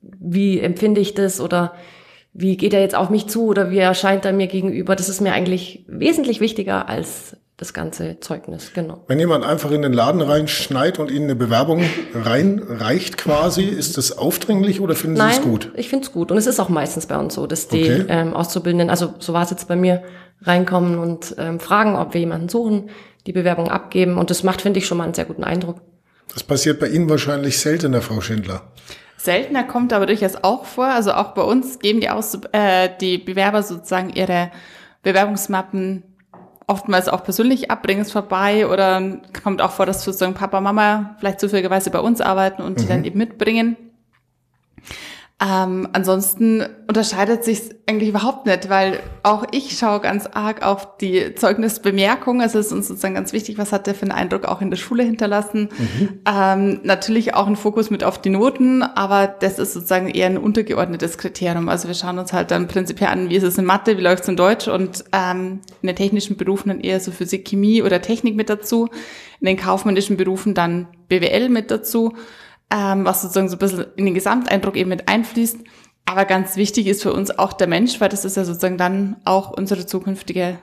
wie 0.01 0.61
empfinde 0.61 1.01
ich 1.01 1.15
das 1.15 1.41
oder 1.41 1.75
wie 2.33 2.57
geht 2.57 2.73
er 2.73 2.81
jetzt 2.81 2.95
auf 2.95 3.11
mich 3.11 3.27
zu 3.27 3.47
oder 3.47 3.71
wie 3.71 3.79
erscheint 3.79 4.25
er 4.25 4.33
mir 4.33 4.47
gegenüber. 4.47 4.95
Das 4.95 5.09
ist 5.09 5.21
mir 5.21 5.33
eigentlich 5.33 5.85
wesentlich 5.89 6.41
wichtiger 6.41 6.89
als 6.89 7.37
das 7.57 7.73
ganze 7.75 8.19
Zeugnis, 8.21 8.73
genau. 8.75 9.05
Wenn 9.07 9.19
jemand 9.19 9.45
einfach 9.45 9.71
in 9.71 9.83
den 9.83 9.93
Laden 9.93 10.21
reinschneit 10.21 10.99
und 10.99 11.11
Ihnen 11.11 11.25
eine 11.25 11.37
Bewerbung 11.37 11.85
reinreicht 12.15 13.19
quasi, 13.19 13.65
ist 13.65 13.99
das 13.99 14.17
aufdringlich 14.17 14.81
oder 14.81 14.95
finden 14.95 15.19
Nein, 15.19 15.35
Sie 15.35 15.39
es 15.39 15.43
gut? 15.43 15.73
ich 15.77 15.89
finde 15.89 16.07
es 16.07 16.13
gut. 16.13 16.33
Und 16.33 16.39
es 16.39 16.47
ist 16.47 16.59
auch 16.59 16.71
meistens 16.71 17.07
bei 17.07 17.17
uns 17.17 17.35
so, 17.35 17.47
dass 17.47 17.69
die 17.69 17.85
okay. 17.85 18.05
ähm, 18.09 18.35
Auszubildenden, 18.35 18.91
also 18.91 19.15
so 19.19 19.33
war 19.33 19.43
es 19.43 19.51
jetzt 19.51 19.69
bei 19.69 19.77
mir, 19.77 20.03
reinkommen 20.43 20.99
und 20.99 21.37
ähm, 21.39 21.61
fragen, 21.61 21.95
ob 21.95 22.15
wir 22.15 22.21
jemanden 22.21 22.49
suchen, 22.49 22.91
die 23.27 23.33
Bewerbung 23.33 23.69
abgeben. 23.71 24.19
Und 24.19 24.31
das 24.31 24.43
macht, 24.43 24.63
finde 24.63 24.79
ich, 24.79 24.87
schon 24.87 24.99
mal 24.99 25.05
einen 25.05 25.15
sehr 25.15 25.27
guten 25.27 25.45
Eindruck. 25.45 25.81
Das 26.33 26.43
passiert 26.43 26.81
bei 26.81 26.89
Ihnen 26.89 27.09
wahrscheinlich 27.09 27.59
seltener, 27.59 28.01
Frau 28.03 28.21
Schindler. 28.21 28.63
Seltener 29.17 29.63
kommt 29.63 29.93
aber 29.93 30.07
durchaus 30.07 30.35
auch 30.43 30.65
vor. 30.65 30.87
Also 30.87 31.13
auch 31.13 31.33
bei 31.35 31.43
uns 31.43 31.79
geben 31.79 32.01
die, 32.01 32.11
Aus 32.11 32.39
äh, 32.53 32.89
die 33.01 33.19
Bewerber 33.19 33.63
sozusagen 33.63 34.11
ihre 34.11 34.51
Bewerbungsmappen 35.03 36.03
oftmals 36.67 37.09
auch 37.09 37.25
persönlich 37.25 37.71
abbringen 37.71 38.05
vorbei 38.05 38.67
oder 38.67 39.19
kommt 39.43 39.63
auch 39.63 39.73
vor, 39.73 39.87
dass 39.87 40.03
sozusagen 40.05 40.35
Papa, 40.35 40.61
Mama 40.61 41.17
vielleicht 41.19 41.41
zufälligerweise 41.41 41.91
bei 41.91 42.01
uns 42.01 42.21
arbeiten 42.21 42.63
und 42.63 42.81
die 42.81 42.87
dann 42.87 43.01
mhm. 43.01 43.05
eben 43.05 43.19
mitbringen. 43.19 43.77
Ähm, 45.45 45.89
ansonsten 45.93 46.65
unterscheidet 46.87 47.43
sich 47.43 47.63
eigentlich 47.89 48.11
überhaupt 48.11 48.47
nicht, 48.47 48.69
weil 48.69 49.01
auch 49.25 49.45
ich 49.51 49.77
schaue 49.77 49.99
ganz 49.99 50.29
arg 50.33 50.65
auf 50.65 50.99
die 50.99 51.35
Zeugnisbemerkung. 51.35 52.41
Es 52.41 52.55
ist 52.55 52.71
uns 52.71 52.87
sozusagen 52.87 53.15
ganz 53.15 53.33
wichtig, 53.33 53.59
was 53.59 53.73
hat 53.73 53.89
der 53.89 53.97
für 53.97 54.03
einen 54.03 54.13
Eindruck 54.13 54.45
auch 54.45 54.61
in 54.61 54.71
der 54.71 54.77
Schule 54.77 55.03
hinterlassen. 55.03 55.71
Mhm. 55.77 56.21
Ähm, 56.33 56.81
natürlich 56.85 57.35
auch 57.35 57.49
ein 57.49 57.57
Fokus 57.57 57.91
mit 57.91 58.05
auf 58.05 58.21
die 58.21 58.31
Noten, 58.31 58.85
aber 58.85 59.27
das 59.27 59.59
ist 59.59 59.73
sozusagen 59.73 60.09
eher 60.09 60.27
ein 60.27 60.39
untergeordnetes 60.39 61.19
Kriterium. 61.19 61.69
Also 61.69 61.89
wir 61.89 61.97
schauen 61.97 62.21
uns 62.21 62.33
halt 62.33 62.53
dann 62.53 62.69
prinzipiell 62.69 63.11
an, 63.11 63.29
wie 63.29 63.37
ist 63.37 63.43
es 63.43 63.59
in 63.59 63.65
Mathe, 63.65 63.99
wie 63.99 64.03
läuft 64.03 64.23
es 64.23 64.29
in 64.29 64.37
Deutsch 64.37 64.69
und 64.69 65.03
ähm, 65.13 65.59
in 65.81 65.89
den 65.89 65.97
technischen 65.97 66.37
Berufen 66.37 66.69
dann 66.69 66.81
eher 66.81 67.01
so 67.01 67.11
Physik, 67.11 67.49
Chemie 67.49 67.83
oder 67.83 68.01
Technik 68.01 68.37
mit 68.37 68.49
dazu. 68.49 68.89
In 69.41 69.47
den 69.47 69.57
kaufmännischen 69.57 70.17
Berufen 70.17 70.55
dann 70.55 70.87
BWL 71.09 71.49
mit 71.49 71.73
dazu 71.73 72.13
ähm, 72.73 73.05
was 73.05 73.23
sozusagen 73.23 73.49
so 73.49 73.57
ein 73.57 73.59
bisschen 73.59 73.87
in 73.97 74.07
den 74.07 74.15
Gesamteindruck 74.15 74.77
eben 74.77 74.89
mit 74.89 75.09
einfließt. 75.09 75.59
Aber 76.07 76.25
ganz 76.25 76.57
wichtig 76.57 76.87
ist 76.87 77.03
für 77.03 77.13
uns 77.13 77.39
auch 77.39 77.53
der 77.53 77.69
Mensch, 77.69 78.01
weil 78.01 78.09
das 78.09 78.25
ist 78.25 78.37
ja 78.37 78.45
sozusagen 78.45 78.79
dann 78.79 79.17
auch 79.25 79.51
unsere 79.51 79.87
zukünftige 79.87 80.59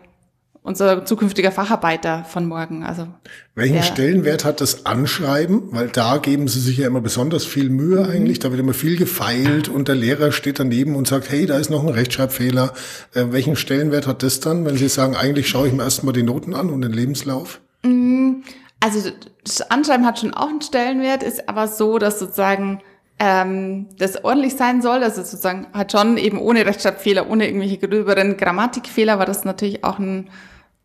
unser 0.61 1.05
zukünftiger 1.05 1.51
Facharbeiter 1.51 2.25
von 2.25 2.45
morgen. 2.45 2.83
Also 2.83 3.07
welchen 3.55 3.81
Stellenwert 3.81 4.43
hat 4.43 4.61
das 4.61 4.85
Anschreiben? 4.85 5.63
Weil 5.71 5.87
da 5.87 6.17
geben 6.17 6.47
Sie 6.47 6.59
sich 6.59 6.77
ja 6.77 6.87
immer 6.87 7.01
besonders 7.01 7.45
viel 7.45 7.69
Mühe 7.69 8.03
mhm. 8.03 8.09
eigentlich. 8.09 8.39
Da 8.39 8.51
wird 8.51 8.59
immer 8.59 8.73
viel 8.73 8.97
gefeilt 8.97 9.69
und 9.69 9.87
der 9.87 9.95
Lehrer 9.95 10.31
steht 10.31 10.59
daneben 10.59 10.95
und 10.95 11.07
sagt, 11.07 11.31
hey, 11.31 11.45
da 11.45 11.57
ist 11.57 11.69
noch 11.69 11.83
ein 11.83 11.89
Rechtschreibfehler. 11.89 12.73
Äh, 13.13 13.27
welchen 13.31 13.55
Stellenwert 13.55 14.05
hat 14.05 14.21
das 14.21 14.41
dann, 14.41 14.65
wenn 14.65 14.77
Sie 14.77 14.89
sagen, 14.89 15.15
eigentlich 15.15 15.47
schaue 15.47 15.67
ich 15.67 15.73
mir 15.73 15.83
erstmal 15.83 16.13
die 16.13 16.23
Noten 16.23 16.53
an 16.53 16.69
und 16.69 16.81
den 16.81 16.93
Lebenslauf? 16.93 17.61
Mhm. 17.83 18.43
Also 18.79 19.09
das 19.43 19.61
Anschreiben 19.69 20.05
hat 20.05 20.19
schon 20.19 20.33
auch 20.33 20.49
einen 20.49 20.61
Stellenwert, 20.61 21.23
ist 21.23 21.49
aber 21.49 21.67
so, 21.67 21.97
dass 21.97 22.19
sozusagen 22.19 22.81
ähm, 23.19 23.87
das 23.97 24.23
ordentlich 24.23 24.55
sein 24.55 24.81
soll. 24.81 25.03
Also 25.03 25.21
sozusagen 25.21 25.67
hat 25.73 25.91
schon 25.91 26.17
eben 26.17 26.39
ohne 26.39 26.65
Rechtschreibfehler, 26.65 27.29
ohne 27.29 27.47
irgendwelche 27.47 27.77
gröberen 27.77 28.37
Grammatikfehler, 28.37 29.19
war 29.19 29.25
das 29.25 29.43
natürlich 29.43 29.83
auch 29.83 29.99
ein, 29.99 30.29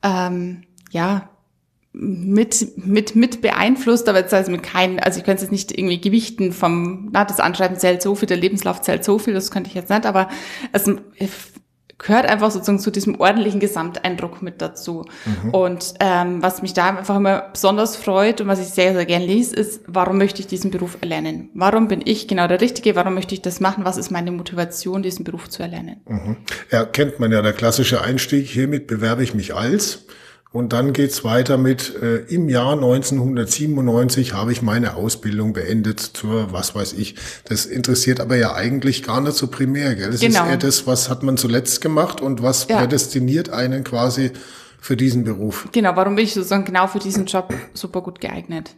ähm, 0.03 0.65
ja, 0.91 1.29
mit, 1.97 2.77
mit, 2.85 3.15
mit 3.15 3.41
beeinflusst, 3.41 4.09
aber 4.09 4.19
jetzt 4.19 4.35
also 4.35 4.51
mit 4.51 4.65
keinen, 4.65 4.99
also 4.99 5.21
ich 5.21 5.25
könnte 5.25 5.37
es 5.37 5.43
jetzt 5.43 5.53
nicht 5.53 5.79
irgendwie 5.79 6.01
gewichten 6.01 6.53
vom, 6.53 7.09
na, 7.13 7.25
das 7.25 7.39
Anschreiben 7.39 7.79
zählt 7.79 8.03
so 8.03 8.17
viel, 8.17 8.27
der 8.27 8.37
Lebenslauf 8.37 8.83
zählt 8.83 9.05
so 9.05 9.21
viel, 9.21 9.33
das 9.33 9.53
könnte 9.53 9.69
ich 9.69 9.75
jetzt 9.75 9.91
nicht, 9.91 10.05
aber 10.05 10.29
es 10.73 10.91
gehört 11.99 12.27
einfach 12.27 12.51
sozusagen 12.51 12.79
zu 12.79 12.91
diesem 12.91 13.21
ordentlichen 13.21 13.61
Gesamteindruck 13.61 14.43
mit 14.43 14.61
dazu. 14.61 15.05
Mhm. 15.25 15.51
Und 15.51 15.95
ähm, 16.01 16.43
was 16.43 16.63
mich 16.63 16.75
da 16.75 16.89
einfach 16.89 17.17
immer 17.17 17.51
besonders 17.53 17.97
freut 17.97 18.41
und 18.41 18.49
was 18.49 18.61
ich 18.61 18.69
sehr, 18.69 18.93
sehr 18.95 19.07
gern 19.07 19.23
lese, 19.23 19.55
ist, 19.57 19.83
warum 19.87 20.19
möchte 20.19 20.41
ich 20.41 20.47
diesen 20.47 20.71
Beruf 20.71 20.99
erlernen? 21.01 21.51
Warum 21.55 21.89
bin 21.89 22.03
ich 22.05 22.29
genau 22.29 22.49
der 22.49 22.61
Richtige? 22.61 22.97
Warum 22.97 23.15
möchte 23.15 23.35
ich 23.35 23.43
das 23.43 23.61
machen? 23.61 23.85
Was 23.85 23.97
ist 23.97 24.11
meine 24.11 24.33
Motivation, 24.33 25.03
diesen 25.03 25.25
Beruf 25.25 25.49
zu 25.49 25.63
erlernen? 25.63 26.01
Mhm. 26.07 26.37
Ja, 26.71 26.85
kennt 26.85 27.21
man 27.21 27.33
ja, 27.33 27.43
der 27.43 27.53
klassische 27.53 28.03
Einstieg, 28.03 28.47
hiermit 28.49 28.87
bewerbe 28.87 29.23
ich 29.23 29.35
mich 29.35 29.55
als. 29.55 30.07
Und 30.55 30.73
dann 30.73 30.93
geht's 30.93 31.25
weiter 31.25 31.59
mit, 31.59 32.01
äh, 32.01 32.19
im 32.33 32.49
Jahr 32.49 32.75
1997 32.75 34.35
habe 34.35 34.53
ich 34.53 34.63
meine 34.63 34.95
Ausbildung 34.95 35.53
beendet 35.53 35.99
zur, 35.99 36.53
was 36.53 36.77
weiß 36.77 36.93
ich. 36.93 37.17
Das 37.45 37.67
interessiert 37.67 38.21
aber 38.21 38.37
ja 38.37 38.55
eigentlich 38.55 39.03
gar 39.03 39.21
nicht 39.21 39.37
so 39.37 39.49
primär. 39.49 39.97
Gell? 39.97 40.13
Das 40.13 40.21
genau. 40.21 40.45
ist 40.45 40.51
eher 40.51 40.57
das, 40.57 40.87
was 40.87 41.11
hat 41.11 41.25
man 41.25 41.37
zuletzt 41.37 41.81
gemacht 41.81 42.21
und 42.21 42.41
was 42.41 42.69
ja. 42.69 42.79
prädestiniert 42.79 43.51
einen 43.51 43.83
quasi 43.83 44.31
für 44.81 44.97
diesen 44.97 45.25
Beruf. 45.25 45.67
Genau, 45.73 45.97
warum 45.97 46.15
bin 46.15 46.25
ich 46.25 46.35
sozusagen 46.35 46.65
genau 46.65 46.87
für 46.87 47.01
diesen 47.01 47.27
Job 47.27 47.53
super 47.73 48.03
gut 48.03 48.21
geeignet? 48.21 48.77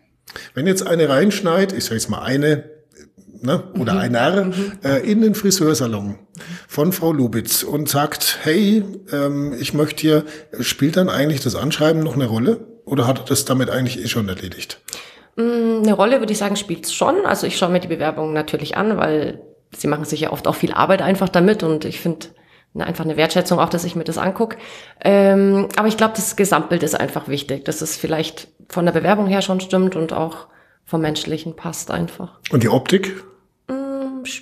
Wenn 0.54 0.66
jetzt 0.66 0.87
eine 0.87 1.11
reinschneit, 1.11 1.75
ich 1.75 1.85
sage 1.85 1.97
jetzt 1.97 2.09
mal 2.09 2.23
eine, 2.23 2.71
ne, 3.42 3.64
oder 3.78 3.92
mhm. 3.92 4.00
einer 4.00 4.45
mhm. 4.47 4.73
äh, 4.83 5.00
in 5.00 5.21
den 5.21 5.35
Friseursalon 5.35 6.18
von 6.68 6.92
Frau 6.92 7.12
Lubitz 7.12 7.62
und 7.62 7.88
sagt, 7.88 8.38
hey, 8.42 8.84
ähm, 9.12 9.54
ich 9.58 9.74
möchte 9.74 10.00
hier, 10.00 10.24
spielt 10.60 10.96
dann 10.96 11.08
eigentlich 11.08 11.40
das 11.40 11.54
Anschreiben 11.54 12.02
noch 12.02 12.14
eine 12.14 12.26
Rolle 12.26 12.66
oder 12.84 13.06
hat 13.06 13.30
das 13.30 13.44
damit 13.44 13.70
eigentlich 13.70 14.02
eh 14.02 14.08
schon 14.08 14.28
erledigt? 14.28 14.80
Mm, 15.36 15.82
eine 15.82 15.92
Rolle 15.92 16.20
würde 16.20 16.32
ich 16.32 16.38
sagen, 16.38 16.56
spielt 16.56 16.86
es 16.86 16.94
schon. 16.94 17.26
Also 17.26 17.46
ich 17.46 17.56
schaue 17.56 17.70
mir 17.70 17.80
die 17.80 17.88
Bewerbung 17.88 18.32
natürlich 18.32 18.76
an, 18.76 18.96
weil 18.96 19.42
sie 19.76 19.88
machen 19.88 20.04
sich 20.04 20.20
ja 20.20 20.32
oft 20.32 20.46
auch 20.48 20.54
viel 20.54 20.72
Arbeit 20.72 21.02
einfach 21.02 21.28
damit 21.28 21.62
und 21.62 21.84
ich 21.84 22.00
finde 22.00 22.28
einfach 22.78 23.04
eine 23.04 23.16
Wertschätzung 23.16 23.58
auch, 23.58 23.68
dass 23.68 23.84
ich 23.84 23.96
mir 23.96 24.04
das 24.04 24.18
angucke. 24.18 24.58
Ähm, 25.02 25.68
aber 25.76 25.88
ich 25.88 25.96
glaube, 25.96 26.14
das 26.16 26.36
Gesamtbild 26.36 26.82
ist 26.82 26.94
einfach 26.94 27.28
wichtig, 27.28 27.64
dass 27.64 27.80
es 27.80 27.96
vielleicht 27.96 28.48
von 28.68 28.84
der 28.84 28.92
Bewerbung 28.92 29.26
her 29.26 29.42
schon 29.42 29.60
stimmt 29.60 29.96
und 29.96 30.12
auch 30.12 30.48
vom 30.84 31.00
Menschlichen 31.00 31.56
passt 31.56 31.90
einfach. 31.90 32.38
Und 32.50 32.62
die 32.62 32.68
Optik? 32.68 33.24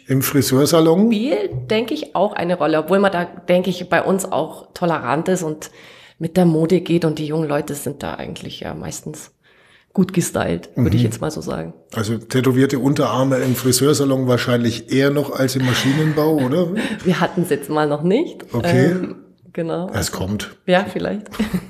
Im 0.07 0.23
Friseursalon? 0.23 1.07
Spielt, 1.07 1.71
denke 1.71 1.95
ich, 1.95 2.15
auch 2.15 2.33
eine 2.33 2.57
Rolle, 2.57 2.79
obwohl 2.79 2.99
man 2.99 3.13
da, 3.13 3.25
denke 3.25 3.71
ich, 3.71 3.89
bei 3.89 4.03
uns 4.03 4.25
auch 4.25 4.69
tolerant 4.75 5.29
ist 5.29 5.43
und 5.43 5.71
mit 6.19 6.37
der 6.37 6.45
Mode 6.45 6.81
geht 6.81 7.05
und 7.05 7.19
die 7.19 7.27
jungen 7.27 7.49
Leute 7.49 7.75
sind 7.75 8.03
da 8.03 8.15
eigentlich 8.15 8.61
ja 8.61 8.75
meistens 8.75 9.33
gut 9.93 10.13
gestylt, 10.13 10.71
würde 10.75 10.91
mhm. 10.91 10.97
ich 10.97 11.03
jetzt 11.03 11.21
mal 11.21 11.31
so 11.31 11.41
sagen. 11.41 11.73
Also 11.95 12.19
tätowierte 12.19 12.81
Unterarme 12.81 13.37
im 13.39 13.55
Friseursalon 13.55 14.27
wahrscheinlich 14.27 14.93
eher 14.93 15.11
noch 15.11 15.31
als 15.31 15.55
im 15.55 15.65
Maschinenbau, 15.65 16.35
oder? 16.35 16.69
Wir 17.05 17.21
hatten 17.21 17.43
es 17.43 17.51
jetzt 17.51 17.71
mal 17.71 17.89
noch 17.89 18.03
nicht. 18.03 18.45
Okay. 18.53 18.87
Ähm, 18.87 19.24
Genau. 19.55 19.89
Es 19.95 20.11
kommt. 20.11 20.57
Ja, 20.67 20.85
vielleicht. 20.85 21.29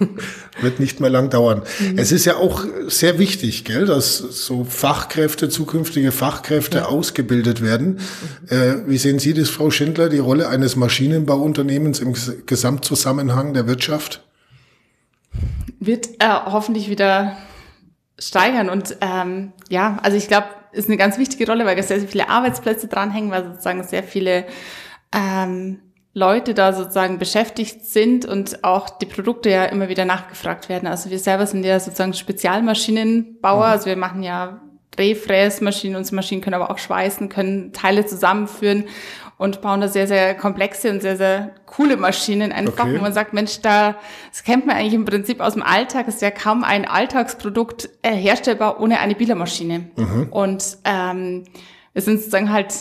Wird 0.63 0.81
nicht 0.81 1.01
mehr 1.01 1.11
lang 1.11 1.29
dauern. 1.29 1.63
Mhm. 1.79 1.99
Es 1.99 2.13
ist 2.13 2.25
ja 2.25 2.37
auch 2.37 2.65
sehr 2.89 3.19
wichtig, 3.19 3.67
gell, 3.67 3.85
dass 3.85 4.17
so 4.17 4.65
Fachkräfte, 4.65 5.51
zukünftige 5.51 6.11
Fachkräfte 6.11 6.79
ja. 6.79 6.85
ausgebildet 6.87 7.63
werden. 7.63 8.01
Mhm. 8.49 8.57
Äh, 8.57 8.89
wie 8.89 8.97
sehen 8.97 9.19
Sie 9.19 9.35
das, 9.35 9.51
Frau 9.51 9.71
Schindler, 9.71 10.09
die 10.09 10.19
Rolle 10.19 10.49
eines 10.49 10.77
Maschinenbauunternehmens 10.77 12.01
im 12.01 12.15
Gesamtzusammenhang 12.47 13.53
der 13.53 13.67
Wirtschaft? 13.67 14.25
Wird 15.79 16.09
äh, 16.21 16.29
hoffentlich 16.47 16.89
wieder 16.89 17.37
steigern. 18.19 18.71
Und 18.71 18.97
ähm, 19.03 19.53
ja, 19.69 19.99
also 20.03 20.17
ich 20.17 20.29
glaube, 20.29 20.47
ist 20.73 20.89
eine 20.89 20.97
ganz 20.97 21.19
wichtige 21.19 21.47
Rolle, 21.47 21.67
weil 21.67 21.81
sehr, 21.83 22.01
sehr 22.01 22.09
viele 22.09 22.31
Arbeitsplätze 22.31 22.89
dranhängen, 22.89 23.31
weil 23.31 23.45
sozusagen 23.45 23.85
sehr 23.85 24.05
viele 24.05 24.47
ähm, 25.15 25.81
Leute 26.17 26.55
da 26.55 26.73
sozusagen 26.73 27.19
beschäftigt 27.19 27.85
sind 27.85 28.25
und 28.25 28.63
auch 28.63 28.89
die 28.89 29.07
Produkte 29.07 29.51
ja 29.51 29.65
immer 29.65 29.89
wieder 29.89 30.05
nachgefragt 30.05 30.69
werden. 30.69 30.87
Also 30.87 31.11
wir 31.11 31.19
selber 31.19 31.47
sind 31.47 31.65
ja 31.65 31.81
sozusagen 31.81 32.15
Spezialmaschinenbauer, 32.15 33.67
mhm. 33.67 33.73
also 33.73 33.87
wir 33.87 33.97
machen 33.97 34.23
ja 34.23 34.61
Drehfräsmaschinen, 34.93 35.97
unsere 35.97 36.15
Maschinen 36.15 36.41
können 36.41 36.55
aber 36.55 36.71
auch 36.71 36.79
schweißen, 36.79 37.29
können 37.29 37.73
Teile 37.73 38.07
zusammenführen 38.07 38.85
und 39.39 39.61
bauen 39.61 39.81
da 39.81 39.89
sehr, 39.89 40.07
sehr 40.07 40.37
komplexe 40.37 40.91
und 40.91 41.03
sehr, 41.03 41.17
sehr 41.17 41.51
coole 41.67 41.97
Maschinen 41.97 42.53
einfach, 42.53 42.85
okay. 42.85 42.97
wo 42.97 43.03
man 43.03 43.13
sagt, 43.13 43.33
Mensch, 43.33 43.61
da, 43.61 43.97
das 44.31 44.45
kennt 44.45 44.67
man 44.67 44.77
eigentlich 44.77 44.95
im 44.95 45.05
Prinzip 45.05 45.41
aus 45.41 45.55
dem 45.55 45.65
Alltag, 45.65 46.07
ist 46.07 46.23
ja 46.23 46.31
kaum 46.31 46.63
ein 46.63 46.87
Alltagsprodukt 46.87 47.89
äh, 48.03 48.13
herstellbar 48.13 48.81
ohne 48.81 49.01
eine 49.01 49.17
Bielermaschine. 49.17 49.91
Mhm. 49.97 50.29
Und 50.31 50.79
ähm, 50.85 51.43
wir 51.93 52.03
sind 52.03 52.19
sozusagen 52.19 52.53
halt 52.53 52.73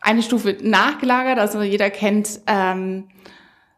eine 0.00 0.22
Stufe 0.22 0.56
nachgelagert. 0.62 1.38
Also 1.38 1.62
jeder 1.62 1.90
kennt 1.90 2.40
ähm, 2.46 3.08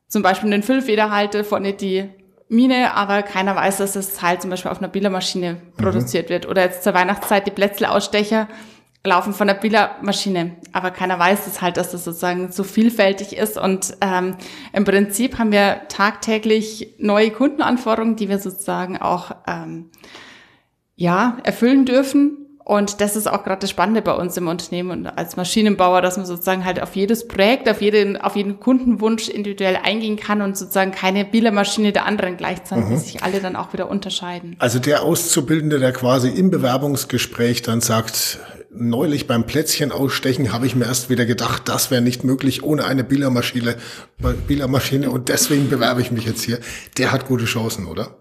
zum 0.08 0.22
Beispiel 0.22 0.50
den 0.50 0.62
Füllfederhalter, 0.62 1.44
vorne 1.44 1.72
die 1.72 2.08
Mine, 2.48 2.94
aber 2.94 3.22
keiner 3.22 3.54
weiß, 3.54 3.78
dass 3.78 3.92
das 3.92 4.14
Teil 4.14 4.40
zum 4.40 4.50
Beispiel 4.50 4.72
auf 4.72 4.78
einer 4.78 4.88
Billermaschine 4.88 5.54
mhm. 5.54 5.82
produziert 5.82 6.28
wird. 6.28 6.46
Oder 6.46 6.62
jetzt 6.62 6.82
zur 6.82 6.94
Weihnachtszeit 6.94 7.46
die 7.46 7.52
Plätzle-Ausstecher 7.52 8.48
laufen 9.04 9.32
von 9.32 9.46
der 9.46 9.54
Billermaschine. 9.54 10.56
Aber 10.72 10.90
keiner 10.90 11.18
weiß 11.18 11.44
das 11.44 11.62
halt, 11.62 11.76
dass 11.76 11.92
das 11.92 12.04
sozusagen 12.04 12.50
so 12.52 12.64
vielfältig 12.64 13.36
ist. 13.36 13.56
Und 13.56 13.96
ähm, 14.00 14.36
im 14.72 14.84
Prinzip 14.84 15.38
haben 15.38 15.52
wir 15.52 15.82
tagtäglich 15.88 16.96
neue 16.98 17.30
Kundenanforderungen, 17.30 18.16
die 18.16 18.28
wir 18.28 18.38
sozusagen 18.38 18.98
auch 18.98 19.30
ähm, 19.46 19.90
ja 20.96 21.38
erfüllen 21.44 21.86
dürfen. 21.86 22.49
Und 22.70 23.00
das 23.00 23.16
ist 23.16 23.26
auch 23.26 23.42
gerade 23.42 23.62
das 23.62 23.70
Spannende 23.70 24.00
bei 24.00 24.12
uns 24.12 24.36
im 24.36 24.46
Unternehmen 24.46 24.92
und 24.92 25.06
als 25.08 25.34
Maschinenbauer, 25.34 26.02
dass 26.02 26.18
man 26.18 26.24
sozusagen 26.24 26.64
halt 26.64 26.80
auf 26.80 26.94
jedes 26.94 27.26
Projekt, 27.26 27.68
auf 27.68 27.82
jeden, 27.82 28.16
auf 28.16 28.36
jeden 28.36 28.60
Kundenwunsch 28.60 29.28
individuell 29.28 29.76
eingehen 29.82 30.14
kann 30.14 30.40
und 30.40 30.56
sozusagen 30.56 30.92
keine 30.92 31.24
Billermaschine 31.24 31.90
der 31.90 32.06
anderen 32.06 32.36
gleichzeitig, 32.36 32.84
mhm. 32.84 32.90
die 32.90 32.96
sich 32.98 33.24
alle 33.24 33.40
dann 33.40 33.56
auch 33.56 33.72
wieder 33.72 33.90
unterscheiden. 33.90 34.54
Also 34.60 34.78
der 34.78 35.02
Auszubildende, 35.02 35.80
der 35.80 35.90
quasi 35.90 36.28
im 36.28 36.52
Bewerbungsgespräch 36.52 37.62
dann 37.62 37.80
sagt, 37.80 38.38
neulich 38.72 39.26
beim 39.26 39.46
Plätzchen 39.46 39.90
ausstechen 39.90 40.52
habe 40.52 40.66
ich 40.66 40.76
mir 40.76 40.84
erst 40.84 41.10
wieder 41.10 41.26
gedacht, 41.26 41.68
das 41.68 41.90
wäre 41.90 42.02
nicht 42.02 42.24
möglich 42.24 42.62
ohne 42.62 42.84
eine 42.84 43.02
Billermaschine, 43.02 43.76
Billermaschine 44.46 45.10
und 45.10 45.28
deswegen 45.28 45.68
bewerbe 45.68 46.00
ich 46.00 46.10
mich 46.10 46.24
jetzt 46.24 46.42
hier. 46.42 46.60
Der 46.96 47.10
hat 47.12 47.26
gute 47.26 47.46
Chancen, 47.46 47.86
oder? 47.86 48.16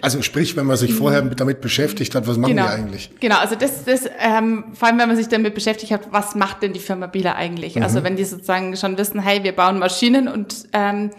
Also 0.00 0.22
sprich, 0.22 0.56
wenn 0.56 0.64
man 0.64 0.78
sich 0.78 0.94
vorher 0.94 1.20
damit 1.20 1.60
beschäftigt 1.60 2.14
hat, 2.14 2.26
was 2.26 2.38
machen 2.38 2.56
genau. 2.56 2.68
die 2.68 2.72
eigentlich? 2.72 3.10
Genau, 3.20 3.36
also 3.36 3.54
das, 3.54 3.84
das 3.84 4.08
ähm, 4.18 4.64
vor 4.72 4.88
allem, 4.88 4.98
wenn 4.98 5.08
man 5.08 5.16
sich 5.16 5.28
damit 5.28 5.54
beschäftigt 5.54 5.92
hat, 5.92 6.08
was 6.10 6.34
macht 6.34 6.62
denn 6.62 6.72
die 6.72 6.80
Firma 6.80 7.06
Bieler 7.06 7.36
eigentlich? 7.36 7.76
Mhm. 7.76 7.82
Also 7.82 8.02
wenn 8.02 8.16
die 8.16 8.24
sozusagen 8.24 8.76
schon 8.76 8.96
wissen, 8.96 9.20
hey, 9.20 9.44
wir 9.44 9.52
bauen 9.52 9.78
Maschinen 9.78 10.28
und 10.28 10.68
ähm, 10.72 11.10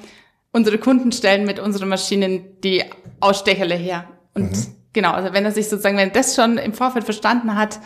unsere 0.52 0.80
Kunden 0.80 1.12
stellen 1.12 1.46
mit 1.46 1.60
unseren 1.60 1.90
Maschinen 1.90 2.60
die 2.64 2.84
Ausstecherle 3.20 3.76
her. 3.76 4.06
Und 4.34 4.52
mhm. 4.52 4.76
Genau, 4.94 5.12
also 5.12 5.34
wenn 5.34 5.46
er 5.46 5.52
sich 5.52 5.70
sozusagen, 5.70 5.98
wenn 5.98 6.10
er 6.10 6.14
das 6.14 6.36
schon 6.36 6.58
im 6.58 6.74
Vorfeld 6.74 7.06
verstanden 7.06 7.56
hat, 7.56 7.80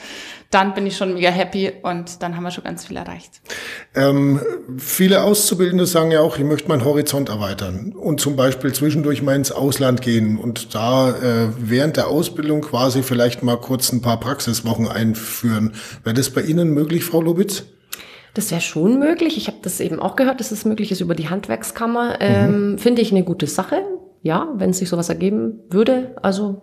dann 0.51 0.73
bin 0.73 0.85
ich 0.87 0.95
schon 0.95 1.13
mega 1.15 1.29
happy 1.29 1.71
und 1.81 2.21
dann 2.21 2.35
haben 2.35 2.43
wir 2.43 2.51
schon 2.51 2.63
ganz 2.63 2.85
viel 2.85 2.95
erreicht. 2.95 3.41
Ähm, 3.93 4.39
viele 4.77 5.23
Auszubildende 5.23 5.85
sagen 5.85 6.11
ja 6.11 6.21
auch, 6.21 6.37
ich 6.37 6.45
möchte 6.45 6.69
meinen 6.69 6.85
Horizont 6.85 7.29
erweitern 7.29 7.93
und 7.93 8.21
zum 8.21 8.35
Beispiel 8.35 8.71
zwischendurch 8.71 9.21
mal 9.21 9.35
ins 9.35 9.51
Ausland 9.51 10.01
gehen 10.01 10.37
und 10.37 10.73
da 10.73 11.09
äh, 11.09 11.49
während 11.57 11.97
der 11.97 12.07
Ausbildung 12.07 12.61
quasi 12.61 13.03
vielleicht 13.03 13.43
mal 13.43 13.57
kurz 13.57 13.91
ein 13.91 14.01
paar 14.01 14.19
Praxiswochen 14.19 14.87
einführen. 14.87 15.73
Wäre 16.03 16.13
das 16.13 16.29
bei 16.29 16.41
Ihnen 16.41 16.69
möglich, 16.69 17.03
Frau 17.03 17.21
Lubitz? 17.21 17.65
Das 18.33 18.51
wäre 18.51 18.61
schon 18.61 18.99
möglich. 18.99 19.37
Ich 19.37 19.47
habe 19.47 19.57
das 19.61 19.79
eben 19.79 19.99
auch 19.99 20.15
gehört, 20.15 20.41
dass 20.41 20.51
es 20.51 20.65
möglich 20.65 20.91
ist 20.91 20.99
über 21.01 21.15
die 21.15 21.29
Handwerkskammer. 21.29 22.17
Ähm, 22.19 22.71
mhm. 22.71 22.77
Finde 22.77 23.01
ich 23.01 23.11
eine 23.11 23.23
gute 23.23 23.47
Sache. 23.47 23.81
Ja, 24.23 24.49
wenn 24.55 24.71
es 24.71 24.79
sich 24.79 24.89
sowas 24.89 25.07
ergeben 25.07 25.61
würde. 25.69 26.15
Also 26.21 26.61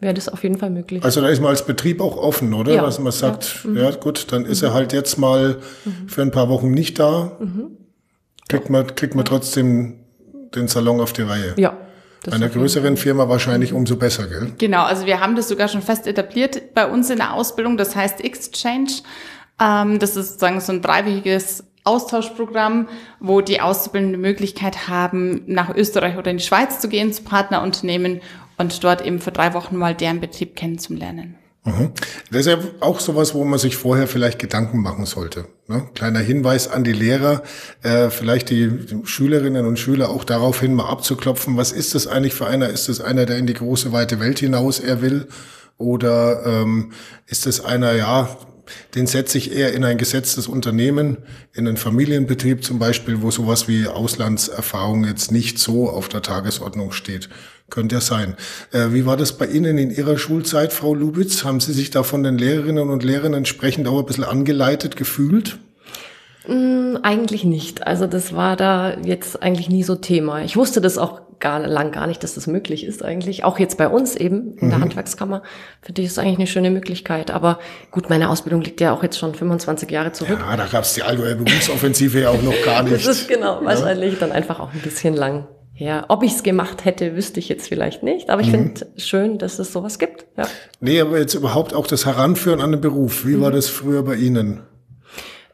wäre 0.00 0.14
das 0.14 0.28
auf 0.28 0.42
jeden 0.42 0.58
Fall 0.58 0.70
möglich. 0.70 1.02
Also 1.04 1.20
da 1.20 1.28
ist 1.28 1.40
man 1.40 1.50
als 1.50 1.66
Betrieb 1.66 2.00
auch 2.00 2.16
offen, 2.16 2.54
oder? 2.54 2.74
Ja. 2.74 2.82
Was 2.82 2.98
man 2.98 3.12
sagt, 3.12 3.62
ja, 3.64 3.70
mhm. 3.70 3.76
ja 3.76 3.90
gut, 3.90 4.32
dann 4.32 4.44
ist 4.44 4.62
mhm. 4.62 4.68
er 4.68 4.74
halt 4.74 4.92
jetzt 4.92 5.18
mal 5.18 5.58
mhm. 5.84 6.08
für 6.08 6.22
ein 6.22 6.30
paar 6.30 6.48
Wochen 6.48 6.70
nicht 6.70 6.98
da. 6.98 7.36
Mhm. 7.40 7.76
Kriegt 8.48 8.70
man, 8.70 8.94
kriegt 8.94 9.14
man 9.14 9.24
trotzdem 9.24 10.00
den 10.54 10.68
Salon 10.68 11.00
auf 11.00 11.12
die 11.12 11.22
Reihe. 11.22 11.54
Ja. 11.56 11.76
Bei 12.24 12.32
einer 12.32 12.48
größeren 12.48 12.96
Firma 12.96 13.28
wahrscheinlich 13.28 13.72
umso 13.72 13.96
besser, 13.96 14.26
gell? 14.26 14.52
Genau, 14.58 14.82
also 14.82 15.06
wir 15.06 15.20
haben 15.20 15.36
das 15.36 15.48
sogar 15.48 15.68
schon 15.68 15.82
fest 15.82 16.06
etabliert 16.06 16.74
bei 16.74 16.88
uns 16.88 17.10
in 17.10 17.18
der 17.18 17.32
Ausbildung, 17.32 17.76
das 17.76 17.94
heißt 17.94 18.22
Exchange. 18.24 18.90
Ähm, 19.60 19.98
das 19.98 20.16
ist 20.16 20.30
sozusagen 20.30 20.60
so 20.60 20.72
ein 20.72 20.82
dreiwöchiges 20.82 21.64
Austauschprogramm, 21.84 22.88
wo 23.20 23.40
die 23.40 23.60
Auszubildenden 23.60 24.20
die 24.20 24.28
Möglichkeit 24.28 24.88
haben, 24.88 25.42
nach 25.46 25.74
Österreich 25.74 26.18
oder 26.18 26.30
in 26.30 26.38
die 26.38 26.44
Schweiz 26.44 26.80
zu 26.80 26.88
gehen, 26.88 27.12
zu 27.12 27.22
Partnerunternehmen 27.22 28.20
und 28.58 28.84
dort 28.84 29.04
eben 29.04 29.20
für 29.20 29.32
drei 29.32 29.54
Wochen 29.54 29.76
mal 29.76 29.94
deren 29.94 30.20
Betrieb 30.20 30.56
kennenzulernen. 30.56 31.36
Mhm. 31.64 31.92
Das 32.30 32.40
ist 32.40 32.46
ja 32.46 32.58
auch 32.80 33.00
sowas, 33.00 33.34
wo 33.34 33.44
man 33.44 33.58
sich 33.58 33.76
vorher 33.76 34.06
vielleicht 34.06 34.38
Gedanken 34.38 34.80
machen 34.80 35.06
sollte. 35.06 35.46
Ne? 35.66 35.88
Kleiner 35.94 36.20
Hinweis 36.20 36.68
an 36.68 36.84
die 36.84 36.92
Lehrer, 36.92 37.42
äh, 37.82 38.10
vielleicht 38.10 38.50
die 38.50 38.70
Schülerinnen 39.04 39.66
und 39.66 39.78
Schüler 39.78 40.10
auch 40.10 40.24
daraufhin 40.24 40.74
mal 40.74 40.88
abzuklopfen, 40.88 41.56
was 41.56 41.72
ist 41.72 41.94
das 41.94 42.06
eigentlich 42.06 42.34
für 42.34 42.46
einer? 42.46 42.68
Ist 42.68 42.88
das 42.88 43.00
einer, 43.00 43.26
der 43.26 43.38
in 43.38 43.46
die 43.46 43.54
große, 43.54 43.92
weite 43.92 44.20
Welt 44.20 44.38
hinaus 44.38 44.80
er 44.80 45.02
will? 45.02 45.28
Oder 45.76 46.44
ähm, 46.44 46.92
ist 47.26 47.46
das 47.46 47.64
einer, 47.64 47.92
ja, 47.92 48.36
den 48.94 49.06
setze 49.06 49.38
ich 49.38 49.52
eher 49.52 49.72
in 49.72 49.84
ein 49.84 49.98
gesetztes 49.98 50.46
Unternehmen, 50.46 51.18
in 51.52 51.66
einen 51.66 51.76
Familienbetrieb 51.76 52.64
zum 52.64 52.78
Beispiel, 52.78 53.22
wo 53.22 53.30
sowas 53.30 53.68
wie 53.68 53.86
Auslandserfahrung 53.86 55.04
jetzt 55.04 55.32
nicht 55.32 55.58
so 55.58 55.90
auf 55.90 56.08
der 56.08 56.22
Tagesordnung 56.22 56.92
steht. 56.92 57.28
Könnte 57.70 57.96
ja 57.96 58.00
sein. 58.00 58.34
Äh, 58.72 58.92
wie 58.92 59.04
war 59.04 59.16
das 59.16 59.36
bei 59.36 59.46
Ihnen 59.46 59.76
in 59.76 59.90
Ihrer 59.90 60.16
Schulzeit, 60.16 60.72
Frau 60.72 60.94
Lubitz? 60.94 61.44
Haben 61.44 61.60
Sie 61.60 61.74
sich 61.74 61.90
da 61.90 62.02
von 62.02 62.22
den 62.22 62.38
Lehrerinnen 62.38 62.88
und 62.88 63.04
Lehrern 63.04 63.34
entsprechend 63.34 63.86
auch 63.86 63.98
ein 63.98 64.06
bisschen 64.06 64.24
angeleitet 64.24 64.96
gefühlt? 64.96 65.58
Mm, 66.48 66.96
eigentlich 67.02 67.44
nicht. 67.44 67.86
Also 67.86 68.06
das 68.06 68.34
war 68.34 68.56
da 68.56 68.96
jetzt 69.04 69.42
eigentlich 69.42 69.68
nie 69.68 69.82
so 69.82 69.94
Thema. 69.94 70.42
Ich 70.42 70.56
wusste 70.56 70.80
das 70.80 70.98
auch 70.98 71.20
gar 71.40 71.60
lang 71.60 71.92
gar 71.92 72.06
nicht, 72.06 72.24
dass 72.24 72.34
das 72.34 72.46
möglich 72.46 72.84
ist 72.84 73.04
eigentlich. 73.04 73.44
Auch 73.44 73.58
jetzt 73.58 73.78
bei 73.78 73.88
uns 73.88 74.16
eben 74.16 74.56
in 74.56 74.70
der 74.70 74.78
mhm. 74.78 74.84
Handwerkskammer. 74.84 75.42
Für 75.82 75.92
die 75.92 76.02
ist 76.04 76.12
es 76.12 76.18
eigentlich 76.18 76.38
eine 76.38 76.46
schöne 76.46 76.70
Möglichkeit. 76.70 77.30
Aber 77.30 77.58
gut, 77.90 78.10
meine 78.10 78.28
Ausbildung 78.28 78.62
liegt 78.62 78.80
ja 78.80 78.92
auch 78.92 79.02
jetzt 79.02 79.18
schon 79.18 79.34
25 79.34 79.90
Jahre 79.90 80.12
zurück. 80.12 80.38
Ja, 80.40 80.56
da 80.56 80.66
gab 80.66 80.84
es 80.84 80.94
die 80.94 81.02
Allgäuer 81.02 81.36
Berufsoffensive 81.36 82.20
ja 82.20 82.30
auch 82.30 82.42
noch 82.42 82.60
gar 82.64 82.82
nicht. 82.84 83.06
das 83.06 83.06
ist 83.06 83.28
genau, 83.28 83.60
wahrscheinlich 83.62 84.14
ja. 84.14 84.20
dann 84.20 84.32
einfach 84.32 84.58
auch 84.58 84.72
ein 84.72 84.80
bisschen 84.80 85.14
lang 85.14 85.46
ja, 85.78 86.04
ob 86.08 86.24
ich 86.24 86.32
es 86.32 86.42
gemacht 86.42 86.84
hätte, 86.84 87.14
wüsste 87.14 87.38
ich 87.38 87.48
jetzt 87.48 87.68
vielleicht 87.68 88.02
nicht, 88.02 88.30
aber 88.30 88.42
ich 88.42 88.48
mhm. 88.48 88.74
finde 88.74 88.86
schön, 88.96 89.38
dass 89.38 89.60
es 89.60 89.72
sowas 89.72 90.00
gibt. 90.00 90.26
Ja. 90.36 90.44
Nee, 90.80 91.00
aber 91.00 91.18
jetzt 91.20 91.34
überhaupt 91.34 91.72
auch 91.72 91.86
das 91.86 92.04
Heranführen 92.04 92.60
an 92.60 92.72
den 92.72 92.80
Beruf. 92.80 93.24
Wie 93.24 93.36
mhm. 93.36 93.42
war 93.42 93.52
das 93.52 93.68
früher 93.68 94.02
bei 94.02 94.16
Ihnen? 94.16 94.62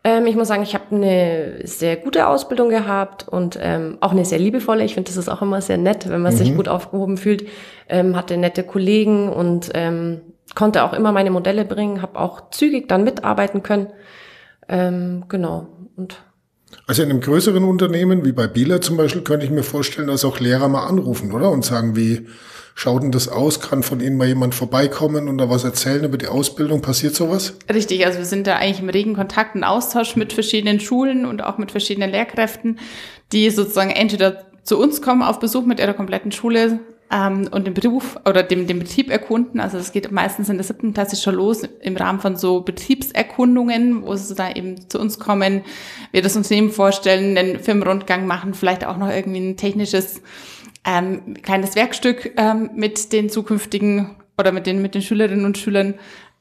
Ähm, 0.04 0.26
ich 0.26 0.36
muss 0.36 0.48
sagen, 0.48 0.62
ich 0.62 0.74
habe 0.74 0.94
eine 0.94 1.60
sehr 1.64 1.96
gute 1.96 2.26
Ausbildung 2.26 2.68
gehabt 2.68 3.26
und 3.26 3.58
ähm, 3.60 3.96
auch 4.00 4.12
eine 4.12 4.26
sehr 4.26 4.38
liebevolle. 4.38 4.84
Ich 4.84 4.94
finde, 4.94 5.08
das 5.08 5.16
ist 5.16 5.30
auch 5.30 5.40
immer 5.40 5.62
sehr 5.62 5.78
nett, 5.78 6.08
wenn 6.08 6.20
man 6.20 6.34
mhm. 6.34 6.38
sich 6.38 6.54
gut 6.54 6.68
aufgehoben 6.68 7.16
fühlt. 7.16 7.48
Ähm, 7.88 8.14
hatte 8.14 8.36
nette 8.36 8.64
Kollegen 8.64 9.30
und 9.30 9.70
ähm, 9.74 10.20
konnte 10.54 10.84
auch 10.84 10.92
immer 10.92 11.10
meine 11.10 11.30
Modelle 11.30 11.64
bringen, 11.64 12.02
habe 12.02 12.18
auch 12.18 12.50
zügig 12.50 12.88
dann 12.88 13.04
mitarbeiten 13.04 13.62
können. 13.62 13.88
Ähm, 14.68 15.24
genau. 15.28 15.68
Und 15.96 16.22
also 16.86 17.02
in 17.02 17.10
einem 17.10 17.20
größeren 17.20 17.64
Unternehmen 17.64 18.24
wie 18.24 18.32
bei 18.32 18.46
Bieler 18.46 18.80
zum 18.80 18.96
Beispiel 18.96 19.22
könnte 19.22 19.46
ich 19.46 19.52
mir 19.52 19.62
vorstellen, 19.62 20.08
dass 20.08 20.24
auch 20.24 20.38
Lehrer 20.38 20.68
mal 20.68 20.86
anrufen, 20.86 21.32
oder? 21.32 21.50
Und 21.50 21.64
sagen, 21.64 21.96
wie 21.96 22.26
schaut 22.74 23.02
denn 23.02 23.12
das 23.12 23.28
aus? 23.28 23.60
Kann 23.60 23.82
von 23.82 24.00
Ihnen 24.00 24.16
mal 24.16 24.28
jemand 24.28 24.54
vorbeikommen 24.54 25.28
und 25.28 25.38
da 25.38 25.48
was 25.48 25.64
erzählen 25.64 26.04
über 26.04 26.18
die 26.18 26.26
Ausbildung? 26.26 26.82
Passiert 26.82 27.14
sowas? 27.14 27.54
Richtig, 27.72 28.04
also 28.04 28.18
wir 28.18 28.26
sind 28.26 28.46
da 28.46 28.56
eigentlich 28.56 28.80
im 28.80 28.88
regen 28.88 29.14
Kontakt 29.14 29.54
und 29.54 29.64
Austausch 29.64 30.16
mit 30.16 30.32
verschiedenen 30.32 30.80
Schulen 30.80 31.24
und 31.24 31.42
auch 31.42 31.58
mit 31.58 31.70
verschiedenen 31.70 32.10
Lehrkräften, 32.10 32.78
die 33.32 33.48
sozusagen 33.50 33.90
entweder 33.90 34.44
zu 34.64 34.78
uns 34.78 35.02
kommen 35.02 35.22
auf 35.22 35.38
Besuch 35.38 35.64
mit 35.64 35.78
ihrer 35.78 35.94
kompletten 35.94 36.32
Schule 36.32 36.80
ähm, 37.12 37.48
und 37.50 37.66
den 37.66 37.74
Beruf 37.74 38.18
oder 38.26 38.42
dem, 38.42 38.66
den 38.66 38.78
Betrieb 38.78 39.10
erkunden. 39.10 39.60
Also 39.60 39.76
das 39.78 39.92
geht 39.92 40.10
meistens 40.10 40.48
in 40.48 40.56
der 40.56 40.64
siebten 40.64 40.94
Klasse 40.94 41.16
schon 41.16 41.34
los 41.34 41.62
im 41.80 41.96
Rahmen 41.96 42.20
von 42.20 42.36
so 42.36 42.62
Betriebserkundungen, 42.62 44.04
wo 44.04 44.14
sie 44.16 44.34
da 44.34 44.50
eben 44.50 44.88
zu 44.88 44.98
uns 44.98 45.18
kommen, 45.18 45.62
wir 46.12 46.22
das 46.22 46.36
Unternehmen 46.36 46.70
vorstellen, 46.70 47.36
einen 47.36 47.60
Firmenrundgang 47.60 48.26
machen, 48.26 48.54
vielleicht 48.54 48.86
auch 48.86 48.96
noch 48.96 49.10
irgendwie 49.10 49.40
ein 49.40 49.56
technisches 49.56 50.22
ähm, 50.84 51.34
kleines 51.42 51.76
Werkstück 51.76 52.32
ähm, 52.36 52.70
mit 52.74 53.12
den 53.12 53.30
zukünftigen 53.30 54.16
oder 54.38 54.52
mit 54.52 54.66
den, 54.66 54.82
mit 54.82 54.94
den 54.94 55.02
Schülerinnen 55.02 55.44
und 55.44 55.58
Schülern 55.58 55.94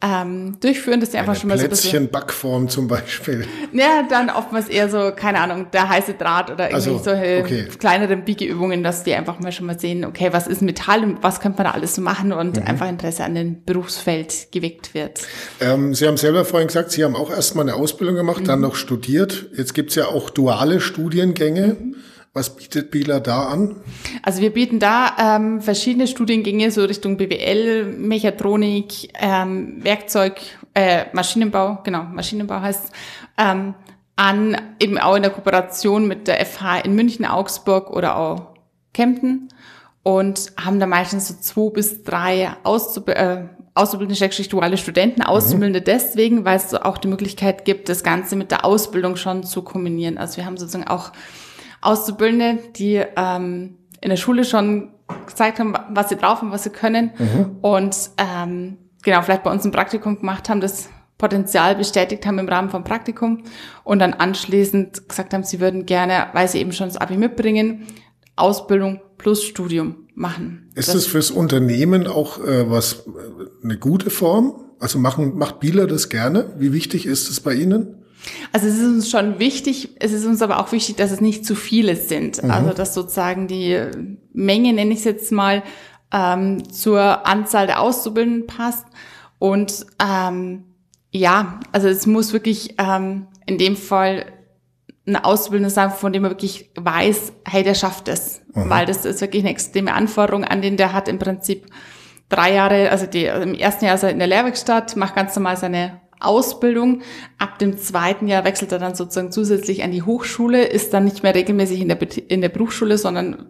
ähm, 0.04 0.58
durchführen, 0.60 1.00
dass 1.00 1.14
sie 1.14 1.18
einfach 1.18 1.36
schon 1.36 1.48
mal 1.48 1.58
so 1.58 1.66
Plätzchen 1.66 2.10
Backform 2.10 2.68
zum 2.68 2.90
Beispiel. 2.90 3.48
Ja, 3.72 4.04
dann 4.10 4.30
oftmals 4.30 4.68
eher 4.68 4.90
so, 4.90 5.14
keine 5.16 5.40
Ahnung, 5.40 5.68
der 5.72 5.88
heiße 5.88 6.16
Draht 6.16 6.52
oder 6.52 6.70
irgendwie 6.72 6.90
also, 6.90 7.04
solche 7.04 7.42
okay. 7.42 7.68
kleinere 7.80 8.18
Biegeübungen, 8.18 8.84
dass 8.84 9.04
die 9.04 9.14
einfach 9.14 9.40
mal 9.40 9.54
schon 9.54 9.66
mal 9.66 9.80
sehen, 9.80 10.04
okay, 10.04 10.30
was 10.34 10.48
ist 10.48 10.62
Metall 10.62 11.04
und 11.04 11.24
was 11.24 11.40
könnte 11.40 11.60
man 11.60 11.68
da 11.68 11.72
alles 11.72 11.96
so 11.96 12.02
machen 12.02 12.34
und 12.34 12.58
mhm. 12.58 12.68
einfach 12.68 12.90
Interesse 12.90 13.24
an 13.24 13.36
dem 13.36 13.64
Berufsfeld 13.64 14.50
geweckt 14.52 14.94
wird. 14.94 15.22
Ähm, 15.62 15.96
sie 15.96 16.06
haben 16.06 16.18
selber 16.18 16.44
vorhin 16.44 16.68
gesagt, 16.68 16.92
Sie 16.92 17.04
haben 17.06 17.16
auch 17.16 17.32
erstmal 17.32 17.68
eine 17.68 17.76
Ausbildung 17.78 18.16
gemacht, 18.16 18.42
mhm. 18.42 18.48
dann 18.48 18.60
noch 18.60 18.76
studiert. 18.76 19.46
Jetzt 19.56 19.74
gibt's 19.74 19.96
ja 19.96 20.08
auch 20.08 20.30
duale 20.30 20.82
Studiengänge. 20.82 21.78
Mhm. 21.80 21.96
Was 22.36 22.56
bietet 22.56 22.90
Bieler 22.90 23.20
da 23.20 23.46
an? 23.46 23.76
Also 24.24 24.42
wir 24.42 24.52
bieten 24.52 24.80
da 24.80 25.16
ähm, 25.20 25.62
verschiedene 25.62 26.08
Studiengänge 26.08 26.72
so 26.72 26.84
Richtung 26.84 27.16
BWL, 27.16 27.86
Mechatronik, 27.86 29.14
ähm, 29.22 29.84
Werkzeug, 29.84 30.42
äh, 30.74 31.06
Maschinenbau, 31.14 31.82
genau, 31.84 32.02
Maschinenbau 32.04 32.60
heißt 32.60 32.92
ähm, 33.38 33.76
an, 34.16 34.60
eben 34.80 34.98
auch 34.98 35.16
in 35.16 35.22
der 35.22 35.32
Kooperation 35.32 36.08
mit 36.08 36.28
der 36.28 36.44
FH 36.44 36.80
in 36.80 36.96
München, 36.96 37.26
Augsburg 37.26 37.92
oder 37.92 38.18
auch 38.18 38.56
Kempten 38.94 39.50
und 40.02 40.54
haben 40.60 40.80
da 40.80 40.88
meistens 40.88 41.28
so 41.28 41.36
zwei 41.36 41.72
bis 41.72 42.04
drei 42.04 42.52
Auszub 42.64 43.10
äh, 43.10 43.44
auszubildende, 43.76 44.16
schrägstrich 44.18 44.50
duale 44.50 44.78
Studenten, 44.78 45.22
mhm. 45.22 45.28
Auszubildende 45.28 45.82
mhm. 45.82 45.86
deswegen, 45.86 46.46
weil 46.46 46.58
es 46.58 46.72
so 46.72 46.80
auch 46.80 46.98
die 46.98 47.10
Möglichkeit 47.10 47.64
gibt, 47.64 47.90
das 47.90 48.04
Ganze 48.04 48.36
mit 48.36 48.50
der 48.50 48.66
Ausbildung 48.66 49.18
schon 49.18 49.44
zu 49.44 49.62
kombinieren. 49.62 50.18
Also 50.18 50.38
wir 50.38 50.46
haben 50.46 50.58
sozusagen 50.58 50.88
auch 50.88 51.12
Auszubildende, 51.84 52.60
die 52.76 53.02
ähm, 53.16 53.78
in 54.02 54.10
der 54.10 54.18
Schule 54.18 54.46
schon 54.46 54.92
gezeigt 55.26 55.60
haben, 55.60 55.74
was 55.90 56.10
sie 56.10 56.16
drauf 56.16 56.42
haben, 56.42 56.52
was 56.52 56.64
sie 56.64 56.70
können 56.70 57.12
mhm. 57.18 57.58
und 57.62 57.96
ähm, 58.18 58.78
genau 59.04 59.22
vielleicht 59.22 59.44
bei 59.44 59.52
uns 59.52 59.66
ein 59.66 59.72
Praktikum 59.72 60.20
gemacht 60.20 60.50
haben, 60.50 60.62
das 60.62 60.90
Potenzial 61.18 61.76
bestätigt 61.76 62.26
haben 62.26 62.40
im 62.40 62.50
Rahmen 62.50 62.70
vom 62.70 62.84
Praktikum 62.84 63.44
und 63.84 64.00
dann 64.00 64.14
anschließend 64.14 65.08
gesagt 65.08 65.34
haben, 65.34 65.44
sie 65.44 65.60
würden 65.60 65.86
gerne, 65.86 66.28
weil 66.34 66.48
sie 66.48 66.60
eben 66.60 66.72
schon 66.72 66.88
das 66.88 66.98
Abi 66.98 67.18
mitbringen, 67.18 67.88
Ausbildung 68.36 69.00
plus 69.18 69.44
Studium 69.44 70.08
machen. 70.16 70.72
Ist 70.76 70.90
das, 70.90 70.96
das 70.96 71.06
fürs 71.06 71.32
Unternehmen 71.32 72.08
auch 72.08 72.40
äh, 72.44 72.70
was 72.70 73.06
äh, 73.08 73.64
eine 73.64 73.78
gute 73.78 74.10
Form? 74.10 74.64
Also 74.80 75.00
machen 75.00 75.38
macht 75.38 75.60
Bieler 75.60 75.88
das 75.88 76.10
gerne? 76.10 76.54
Wie 76.58 76.74
wichtig 76.74 77.06
ist 77.06 77.30
es 77.30 77.40
bei 77.40 77.54
Ihnen? 77.54 78.03
Also 78.52 78.68
es 78.68 78.76
ist 78.76 78.86
uns 78.86 79.10
schon 79.10 79.40
wichtig, 79.40 79.96
es 80.00 80.12
ist 80.12 80.26
uns 80.26 80.42
aber 80.42 80.60
auch 80.60 80.72
wichtig, 80.72 80.96
dass 80.96 81.12
es 81.12 81.22
nicht 81.22 81.46
zu 81.46 81.56
viele 81.56 81.96
sind. 81.96 82.42
Mhm. 82.42 82.52
Also 82.52 82.74
dass 82.74 82.94
sozusagen 82.94 83.48
die 83.48 83.80
Menge, 84.34 84.74
nenne 84.74 84.92
ich 84.94 85.00
es 85.00 85.06
jetzt 85.06 85.32
mal, 85.32 85.64
ähm, 86.12 86.70
zur 86.72 87.28
Anzahl 87.28 87.68
der 87.68 87.82
Auszubildenden 87.82 88.48
passt. 88.48 88.86
Und 89.40 89.86
ähm, 90.02 90.64
ja, 91.12 91.60
also 91.72 91.88
es 91.88 92.06
muss 92.06 92.34
wirklich 92.34 92.76
ähm, 92.78 93.28
in 93.46 93.58
dem 93.58 93.76
Fall 93.76 94.26
eine 95.06 95.26
Auszubildende 95.26 95.70
sein, 95.70 95.92
von 95.92 96.14
dem 96.14 96.22
man 96.22 96.32
wirklich 96.32 96.72
weiß, 96.76 97.34
hey, 97.46 97.64
der 97.64 97.74
schafft 97.74 98.08
es. 98.08 98.42
Mhm. 98.54 98.70
Weil 98.70 98.86
das 98.86 99.06
ist 99.06 99.22
wirklich 99.22 99.44
eine 99.44 99.52
extreme 99.52 99.94
Anforderung 99.94 100.46
an 100.46 100.62
den, 100.62 100.78
der 100.78 100.94
hat 100.94 101.08
im 101.08 101.20
Prinzip 101.20 101.66
drei 102.30 102.54
Jahre, 102.54 102.90
also, 102.90 103.06
die, 103.06 103.30
also 103.30 103.44
im 103.44 103.54
ersten 103.54 103.86
Jahr 103.86 103.96
ist 103.96 104.04
er 104.04 104.12
in 104.12 104.20
der 104.20 104.28
Lehrwerkstatt, 104.28 104.96
macht 104.96 105.16
ganz 105.16 105.36
normal 105.36 105.58
seine 105.58 106.00
Ausbildung. 106.24 107.02
Ab 107.38 107.60
dem 107.60 107.78
zweiten 107.78 108.28
Jahr 108.28 108.44
wechselt 108.44 108.72
er 108.72 108.80
dann 108.80 108.96
sozusagen 108.96 109.32
zusätzlich 109.32 109.84
an 109.84 109.92
die 109.92 110.04
Hochschule, 110.04 110.66
ist 110.66 110.94
dann 110.94 111.06
nicht 111.06 111.24
mehr 111.24 111.36
regelmäßig 111.36 111.82
in 111.82 111.88
der, 111.88 112.00
in 112.30 112.42
der 112.42 112.50
Berufsschule, 112.50 112.98
sondern 112.98 113.48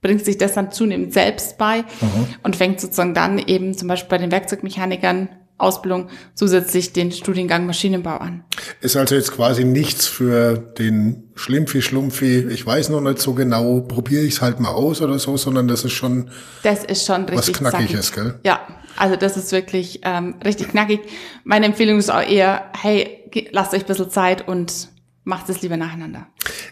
bringt 0.00 0.24
sich 0.24 0.36
das 0.36 0.52
dann 0.52 0.70
zunehmend 0.70 1.12
selbst 1.14 1.56
bei 1.56 1.78
mhm. 1.78 2.26
und 2.42 2.56
fängt 2.56 2.80
sozusagen 2.80 3.14
dann 3.14 3.38
eben 3.38 3.76
zum 3.76 3.88
Beispiel 3.88 4.10
bei 4.10 4.18
den 4.18 4.30
Werkzeugmechanikern 4.30 5.28
Ausbildung 5.56 6.08
zusätzlich 6.34 6.92
den 6.92 7.12
Studiengang 7.12 7.64
Maschinenbau 7.64 8.16
an. 8.16 8.44
Ist 8.80 8.96
also 8.96 9.14
jetzt 9.14 9.32
quasi 9.32 9.64
nichts 9.64 10.06
für 10.06 10.56
den 10.56 11.30
Schlimmfi, 11.36 11.80
Schlumpfi, 11.80 12.48
ich 12.50 12.66
weiß 12.66 12.88
noch 12.88 13.00
nicht 13.00 13.20
so 13.20 13.34
genau, 13.34 13.80
probiere 13.80 14.22
ich 14.22 14.34
es 14.34 14.42
halt 14.42 14.58
mal 14.58 14.70
aus 14.70 15.00
oder 15.00 15.18
so, 15.18 15.36
sondern 15.36 15.68
das 15.68 15.84
ist 15.84 15.92
schon, 15.92 16.30
das 16.64 16.84
ist 16.84 17.06
schon 17.06 17.24
richtig 17.26 17.62
was 17.62 17.72
Knackiges, 17.72 18.12
gell? 18.12 18.34
Ja, 18.44 18.60
also 18.96 19.16
das 19.16 19.36
ist 19.36 19.52
wirklich 19.52 20.00
ähm, 20.02 20.36
richtig 20.44 20.68
knackig. 20.68 21.00
Meine 21.44 21.66
Empfehlung 21.66 21.98
ist 21.98 22.10
auch 22.10 22.22
eher, 22.22 22.70
hey, 22.80 23.30
lasst 23.50 23.74
euch 23.74 23.82
ein 23.82 23.86
bisschen 23.86 24.10
Zeit 24.10 24.46
und 24.46 24.88
macht 25.24 25.48
es 25.48 25.62
lieber 25.62 25.76
nacheinander. 25.76 26.26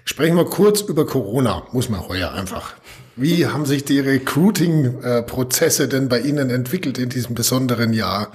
Sprechen 0.05 0.37
wir 0.37 0.45
kurz 0.45 0.81
über 0.81 1.07
Corona, 1.07 1.67
muss 1.73 1.89
man 1.89 2.07
heuer 2.07 2.33
einfach. 2.33 2.75
Wie 3.17 3.47
haben 3.47 3.67
sich 3.67 3.85
die 3.85 4.01
Recruiting-Prozesse 4.01 5.89
denn 5.89 6.09
bei 6.09 6.21
Ihnen 6.21 6.51
entwickelt 6.51 6.99
in 6.99 7.09
diesem 7.09 7.35
besonderen 7.35 7.93
Jahr? 7.93 8.33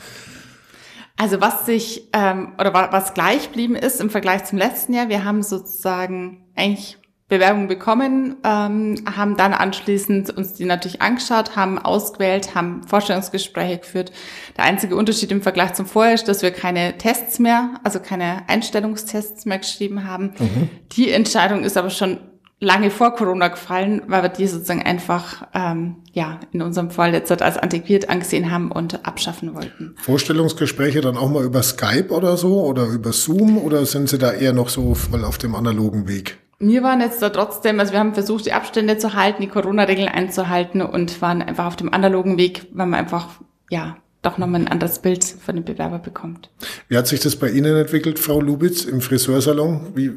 Also 1.18 1.42
was 1.42 1.66
sich 1.66 2.10
ähm, 2.14 2.54
oder 2.60 2.74
was 2.74 3.16
gleich 3.16 3.50
blieben 3.50 3.76
ist 3.76 4.00
im 4.00 4.12
Vergleich 4.12 4.46
zum 4.46 4.60
letzten 4.60 4.94
Jahr, 4.94 5.10
wir 5.10 5.24
haben 5.24 5.42
sozusagen 5.42 6.46
eigentlich 6.56 7.00
Bewerbungen 7.30 7.68
bekommen, 7.68 8.38
ähm, 8.46 9.04
haben 9.06 9.36
dann 9.36 9.54
anschließend 9.54 10.30
uns 10.30 10.54
die 10.54 10.64
natürlich 10.64 11.02
angeschaut, 11.02 11.58
haben 11.58 11.78
ausgewählt, 11.78 12.56
haben 12.56 12.84
Vorstellungsgespräche 12.88 13.80
geführt. 13.80 14.14
Der 14.56 14.64
einzige 14.64 14.96
Unterschied 14.96 15.32
im 15.34 15.42
Vergleich 15.42 15.74
zum 15.74 15.86
Vorher 15.86 16.14
ist, 16.14 16.30
dass 16.30 16.42
wir 16.42 16.52
keine 16.52 16.98
Tests 16.98 17.40
mehr, 17.40 17.82
also 17.84 18.00
keine 18.00 18.48
Einstellungstests 18.48 19.46
mehr 19.46 19.60
geschrieben 19.60 20.08
haben. 20.08 20.36
Mhm. 20.40 20.70
Die 20.94 21.12
Entscheidung 21.12 21.64
ist 21.66 21.76
aber 21.76 21.90
schon 21.90 22.20
lange 22.60 22.90
vor 22.90 23.14
Corona 23.14 23.50
gefallen, 23.50 24.02
weil 24.08 24.24
wir 24.24 24.30
die 24.30 24.48
sozusagen 24.48 24.82
einfach, 24.82 25.48
ähm, 25.54 25.98
ja, 26.14 26.40
in 26.54 26.62
unserem 26.62 26.92
Fall 26.92 27.14
jetzt 27.14 27.30
als 27.42 27.58
antiquiert 27.58 28.10
angesehen 28.10 28.52
haben 28.52 28.72
und 28.72 29.06
abschaffen 29.06 29.54
wollten. 29.54 29.96
Vorstellungsgespräche 29.98 31.02
dann 31.02 31.18
auch 31.18 31.30
mal 31.30 31.44
über 31.44 31.62
Skype 31.62 32.10
oder 32.10 32.38
so 32.38 32.64
oder 32.64 32.86
über 32.86 33.12
Zoom 33.12 33.58
oder 33.58 33.86
sind 33.86 34.10
Sie 34.10 34.18
da 34.18 34.32
eher 34.32 34.54
noch 34.54 34.70
so 34.70 34.96
voll 34.96 35.24
auf 35.24 35.38
dem 35.38 35.56
analogen 35.56 36.08
Weg? 36.08 36.38
Wir 36.60 36.82
waren 36.82 37.02
jetzt 37.02 37.22
da 37.22 37.30
trotzdem, 37.30 37.80
also 37.80 37.94
wir 37.94 38.00
haben 38.00 38.16
versucht, 38.16 38.48
die 38.48 38.54
Abstände 38.54 38.98
zu 38.98 39.14
halten, 39.14 39.44
die 39.44 39.48
Corona-Regeln 39.48 40.08
einzuhalten 40.08 40.82
und 40.82 41.22
waren 41.22 41.42
einfach 41.42 41.66
auf 41.66 41.76
dem 41.76 41.94
analogen 41.94 42.38
Weg, 42.38 42.68
weil 42.74 42.88
man 42.88 43.00
einfach, 43.00 43.30
ja, 43.70 43.98
doch 44.24 44.40
nochmal 44.40 44.62
ein 44.62 44.68
anderes 44.68 45.00
Bild 45.00 45.24
von 45.24 45.56
dem 45.56 45.64
Bewerber 45.64 46.00
bekommt. 46.00 46.50
Wie 46.88 46.98
hat 46.98 47.06
sich 47.06 47.20
das 47.20 47.36
bei 47.36 47.50
Ihnen 47.50 47.76
entwickelt, 47.76 48.18
Frau 48.18 48.42
Lubitz, 48.42 48.86
im 48.86 49.02
Friseursalon? 49.02 49.92
Wie, 49.96 50.12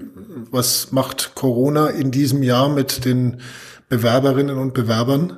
was 0.51 0.93
macht 0.93 1.35
Corona 1.35 1.89
in 1.89 2.11
diesem 2.11 2.43
Jahr 2.43 2.71
mit 2.71 3.05
den 3.05 3.43
Bewerberinnen 3.91 4.57
und 4.57 4.73
Bewerbern? 4.73 5.37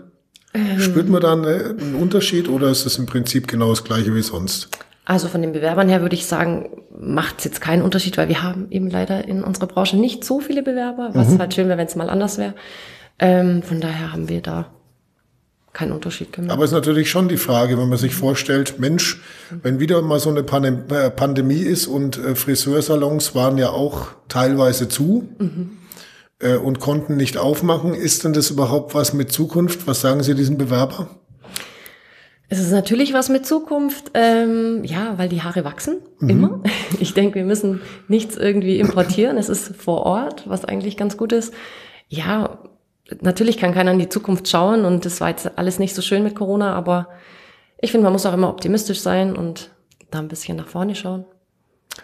Ähm. 0.54 0.78
Spürt 0.78 1.08
man 1.08 1.20
da 1.20 1.32
einen 1.32 1.96
Unterschied 1.96 2.48
oder 2.48 2.70
ist 2.70 2.86
es 2.86 2.96
im 2.98 3.06
Prinzip 3.06 3.48
genau 3.48 3.70
das 3.70 3.82
gleiche 3.82 4.14
wie 4.14 4.22
sonst? 4.22 4.68
Also 5.04 5.28
von 5.28 5.42
den 5.42 5.52
Bewerbern 5.52 5.88
her 5.88 6.00
würde 6.00 6.14
ich 6.14 6.26
sagen, 6.26 6.70
macht 6.96 7.38
es 7.38 7.44
jetzt 7.44 7.60
keinen 7.60 7.82
Unterschied, 7.82 8.16
weil 8.18 8.28
wir 8.28 8.42
haben 8.42 8.68
eben 8.70 8.88
leider 8.88 9.26
in 9.26 9.42
unserer 9.42 9.66
Branche 9.66 9.96
nicht 9.96 10.24
so 10.24 10.40
viele 10.40 10.62
Bewerber, 10.62 11.10
was 11.12 11.30
mhm. 11.30 11.38
halt 11.38 11.54
schön 11.54 11.68
wäre, 11.68 11.78
wenn 11.78 11.86
es 11.88 11.96
mal 11.96 12.08
anders 12.08 12.38
wäre. 12.38 12.54
Ähm, 13.18 13.62
von 13.62 13.80
daher 13.80 14.12
haben 14.12 14.28
wir 14.28 14.40
da 14.42 14.66
keinen 15.72 15.92
Unterschied 15.92 16.32
gemacht. 16.32 16.52
Aber 16.52 16.64
es 16.64 16.70
ist 16.70 16.74
natürlich 16.74 17.10
schon 17.10 17.28
die 17.28 17.36
Frage, 17.36 17.78
wenn 17.78 17.88
man 17.88 17.98
sich 17.98 18.14
vorstellt, 18.14 18.78
Mensch, 18.78 19.20
wenn 19.62 19.80
wieder 19.80 20.02
mal 20.02 20.20
so 20.20 20.30
eine 20.30 20.40
äh, 20.40 21.10
Pandemie 21.10 21.62
ist 21.62 21.86
und 21.86 22.18
äh, 22.18 22.34
Friseursalons 22.34 23.34
waren 23.34 23.58
ja 23.58 23.70
auch 23.70 24.08
teilweise 24.28 24.88
zu 24.88 25.28
mhm. 25.38 25.78
Äh, 26.38 26.56
und 26.56 26.80
konnten 26.80 27.16
nicht 27.16 27.38
aufmachen, 27.38 27.94
ist 27.94 28.24
denn 28.24 28.32
das 28.32 28.50
überhaupt 28.50 28.94
was 28.94 29.12
mit 29.12 29.30
Zukunft? 29.30 29.86
Was 29.86 30.00
sagen 30.00 30.22
Sie 30.22 30.34
diesen 30.34 30.58
Bewerber? 30.58 31.08
Es 32.52 32.58
ist 32.58 32.70
natürlich 32.70 33.14
was 33.14 33.30
mit 33.30 33.46
Zukunft, 33.46 34.10
ähm, 34.12 34.84
ja, 34.84 35.16
weil 35.16 35.30
die 35.30 35.40
Haare 35.40 35.64
wachsen, 35.64 36.00
mhm. 36.18 36.28
immer. 36.28 36.62
Ich 37.00 37.14
denke, 37.14 37.36
wir 37.36 37.46
müssen 37.46 37.80
nichts 38.08 38.36
irgendwie 38.36 38.78
importieren. 38.78 39.38
Es 39.38 39.48
ist 39.48 39.74
vor 39.74 40.04
Ort, 40.04 40.46
was 40.46 40.66
eigentlich 40.66 40.98
ganz 40.98 41.16
gut 41.16 41.32
ist. 41.32 41.54
Ja, 42.08 42.58
natürlich 43.22 43.56
kann 43.56 43.72
keiner 43.72 43.92
in 43.92 43.98
die 43.98 44.10
Zukunft 44.10 44.48
schauen 44.48 44.84
und 44.84 45.06
das 45.06 45.22
war 45.22 45.30
jetzt 45.30 45.56
alles 45.56 45.78
nicht 45.78 45.94
so 45.94 46.02
schön 46.02 46.22
mit 46.22 46.34
Corona, 46.34 46.74
aber 46.74 47.08
ich 47.80 47.90
finde, 47.90 48.04
man 48.04 48.12
muss 48.12 48.26
auch 48.26 48.34
immer 48.34 48.50
optimistisch 48.50 49.00
sein 49.00 49.34
und 49.34 49.70
da 50.10 50.18
ein 50.18 50.28
bisschen 50.28 50.58
nach 50.58 50.68
vorne 50.68 50.94
schauen. 50.94 51.24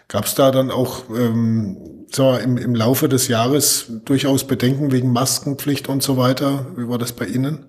Gab 0.08 0.24
es 0.24 0.34
da 0.34 0.50
dann 0.50 0.70
auch 0.70 1.10
ähm, 1.10 2.06
so 2.10 2.34
im, 2.38 2.56
im 2.56 2.74
Laufe 2.74 3.10
des 3.10 3.28
Jahres 3.28 3.92
durchaus 4.06 4.46
Bedenken 4.46 4.92
wegen 4.92 5.12
Maskenpflicht 5.12 5.90
und 5.90 6.02
so 6.02 6.16
weiter? 6.16 6.64
Wie 6.74 6.88
war 6.88 6.96
das 6.96 7.12
bei 7.12 7.26
Ihnen? 7.26 7.66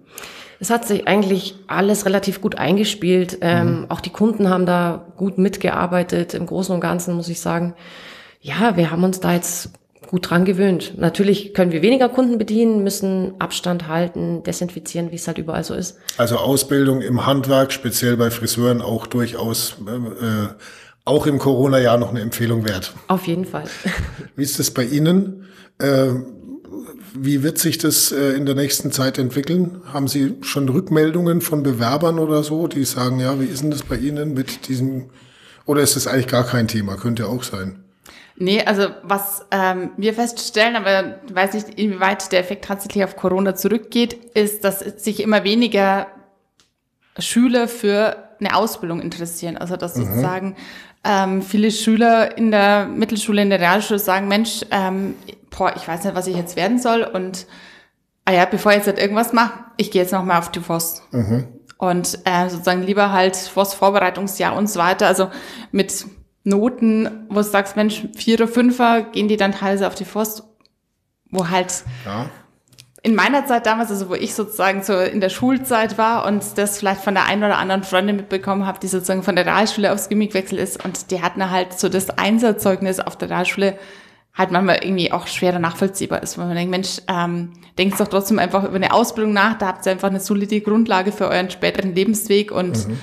Es 0.60 0.70
hat 0.70 0.86
sich 0.86 1.08
eigentlich 1.08 1.56
alles 1.68 2.06
relativ 2.06 2.42
gut 2.42 2.56
eingespielt. 2.56 3.38
Ähm, 3.42 3.82
mhm. 3.82 3.86
Auch 3.90 4.02
die 4.02 4.10
Kunden 4.10 4.50
haben 4.50 4.66
da 4.66 5.06
gut 5.16 5.38
mitgearbeitet. 5.38 6.34
Im 6.34 6.46
Großen 6.46 6.74
und 6.74 6.82
Ganzen 6.82 7.16
muss 7.16 7.30
ich 7.30 7.40
sagen, 7.40 7.76
ja, 8.42 8.76
wir 8.76 8.92
haben 8.92 9.04
uns 9.04 9.20
da 9.20 9.34
jetzt 9.34 9.72
gut 10.10 10.30
dran 10.30 10.44
gewöhnt. 10.44 10.94
Natürlich 10.98 11.54
können 11.54 11.72
wir 11.72 11.82
weniger 11.82 12.10
Kunden 12.10 12.38
bedienen, 12.38 12.84
müssen 12.84 13.34
Abstand 13.40 13.88
halten, 13.88 14.42
desinfizieren, 14.44 15.12
wie 15.12 15.16
es 15.16 15.28
halt 15.28 15.38
überall 15.38 15.64
so 15.64 15.76
ist. 15.76 15.98
Also 16.18 16.38
Ausbildung 16.38 17.02
im 17.02 17.26
Handwerk, 17.28 17.72
speziell 17.72 18.18
bei 18.18 18.32
Friseuren, 18.32 18.82
auch 18.82 19.06
durchaus 19.06 19.76
äh, 19.88 20.48
auch 21.06 21.28
im 21.28 21.38
Corona-Jahr 21.38 21.98
noch 21.98 22.10
eine 22.10 22.22
Empfehlung 22.22 22.66
wert. 22.66 22.94
Auf 23.08 23.28
jeden 23.28 23.46
Fall. 23.46 23.66
Wie 24.36 24.44
ist 24.44 24.58
das 24.58 24.72
bei 24.72 24.84
Ihnen? 24.84 25.46
Äh, 25.80 26.10
wie 27.14 27.44
wird 27.44 27.58
sich 27.58 27.78
das 27.78 28.12
äh, 28.12 28.34
in 28.34 28.46
der 28.46 28.56
nächsten 28.56 28.92
Zeit 28.92 29.18
entwickeln? 29.18 29.82
Haben 29.92 30.08
Sie 30.08 30.36
schon 30.42 30.70
Rückmeldungen 30.70 31.42
von 31.42 31.64
Bewerbern 31.64 32.20
oder 32.20 32.44
so, 32.44 32.68
die 32.68 32.86
sagen, 32.86 33.20
ja, 33.20 33.40
wie 33.40 33.46
ist 33.46 33.64
denn 33.64 33.72
das 33.72 33.84
bei 33.84 33.96
Ihnen 33.96 34.34
mit 34.34 34.68
diesem, 34.68 35.10
oder 35.66 35.82
ist 35.82 35.96
das 35.96 36.08
eigentlich 36.08 36.28
gar 36.28 36.46
kein 36.46 36.68
Thema? 36.68 36.96
Könnte 36.96 37.28
auch 37.28 37.44
sein. 37.44 37.84
Nee, 38.42 38.64
also 38.64 38.88
was 39.04 39.46
ähm, 39.52 39.92
wir 39.98 40.14
feststellen, 40.14 40.78
aber 40.78 41.20
weiß 41.32 41.54
nicht, 41.54 41.78
inwieweit 41.78 42.32
der 42.32 42.40
Effekt 42.40 42.66
tatsächlich 42.66 43.04
auf 43.04 43.18
Corona 43.18 43.54
zurückgeht, 43.54 44.14
ist, 44.34 44.64
dass 44.64 44.80
sich 44.80 45.22
immer 45.22 45.44
weniger 45.44 46.08
Schüler 47.18 47.68
für 47.68 48.30
eine 48.40 48.56
Ausbildung 48.56 49.02
interessieren. 49.02 49.58
Also 49.58 49.76
dass 49.76 49.96
mhm. 49.96 50.06
sozusagen 50.06 50.56
ähm, 51.04 51.42
viele 51.42 51.72
Schüler 51.72 52.38
in 52.38 52.52
der 52.52 52.86
Mittelschule, 52.86 53.42
in 53.42 53.50
der 53.50 53.60
Realschule 53.60 54.00
sagen, 54.00 54.28
Mensch, 54.28 54.62
ähm, 54.72 55.16
boah, 55.50 55.74
ich 55.76 55.88
weiß 55.88 56.04
nicht, 56.04 56.16
was 56.16 56.28
ich 56.28 56.36
jetzt 56.36 56.56
werden 56.56 56.80
soll 56.80 57.04
und 57.04 57.48
ah 58.26 58.32
ja, 58.32 58.46
bevor 58.46 58.72
ich 58.72 58.78
jetzt 58.78 58.88
halt 58.88 59.00
irgendwas 59.00 59.34
mache, 59.34 59.54
ich 59.78 59.90
gehe 59.92 60.02
jetzt 60.02 60.12
noch 60.12 60.24
mal 60.24 60.38
auf 60.38 60.52
die 60.52 60.60
FOS. 60.60 61.02
Mhm. 61.12 61.48
Und 61.78 62.20
äh, 62.26 62.50
sozusagen 62.50 62.84
lieber 62.84 63.12
halt 63.12 63.36
FOS-Vorbereitungsjahr 63.36 64.56
und 64.56 64.70
so 64.70 64.80
weiter. 64.80 65.08
Also 65.08 65.32
mit 65.72 66.06
Noten, 66.44 67.26
wo 67.30 67.36
du 67.36 67.44
sagst, 67.44 67.76
Mensch, 67.76 68.08
Vierer, 68.16 68.48
Fünfer, 68.48 69.04
gehen 69.04 69.28
die 69.28 69.38
dann 69.38 69.54
teilweise 69.54 69.88
auf 69.88 69.96
die 69.96 70.06
Forst, 70.06 70.44
wo 71.32 71.50
halt 71.50 71.84
ja. 72.06 72.26
in 73.02 73.16
meiner 73.16 73.46
Zeit 73.46 73.66
damals, 73.66 73.90
also 73.92 74.10
wo 74.10 74.16
ich 74.16 74.36
sozusagen 74.36 74.84
so 74.84 75.00
in 75.00 75.22
der 75.22 75.30
Schulzeit 75.30 75.98
war 75.98 76.26
und 76.26 76.44
das 76.58 76.80
vielleicht 76.80 77.02
von 77.02 77.14
der 77.14 77.26
einen 77.26 77.44
oder 77.44 77.58
anderen 77.58 77.84
Freundin 77.84 78.18
mitbekommen 78.18 78.68
habe, 78.68 78.80
die 78.80 78.88
sozusagen 78.88 79.24
von 79.24 79.36
der 79.36 79.46
Realschule 79.46 79.92
aufs 79.92 80.10
Gimmick 80.10 80.34
gewechselt 80.34 80.62
ist 80.62 80.84
und 80.84 81.12
die 81.12 81.22
hatten 81.22 81.50
halt 81.50 81.80
so 81.80 81.90
das 81.90 82.10
Einserzeugnis 82.10 83.00
auf 83.00 83.18
der 83.18 83.30
Realschule 83.30 83.80
halt 84.34 84.52
manchmal 84.52 84.84
irgendwie 84.84 85.12
auch 85.12 85.28
schwerer 85.28 85.60
nachvollziehbar 85.60 86.24
ist, 86.24 86.38
weil 86.38 86.48
man 86.48 86.56
denkt, 86.56 86.72
Mensch, 86.72 87.02
ähm, 87.08 87.54
denkt 87.78 88.00
doch 88.00 88.08
trotzdem 88.08 88.40
einfach 88.40 88.64
über 88.64 88.76
eine 88.76 88.94
Ausbildung 88.94 89.34
nach, 89.34 89.58
da 89.58 89.68
habt 89.68 89.86
ihr 89.86 89.92
einfach 89.92 90.10
eine 90.10 90.20
solide 90.20 90.62
Grundlage 90.62 91.12
für 91.12 91.28
euren 91.28 91.50
späteren 91.50 91.94
Lebensweg 91.94 92.52
und 92.52 92.88
mhm. 92.88 93.00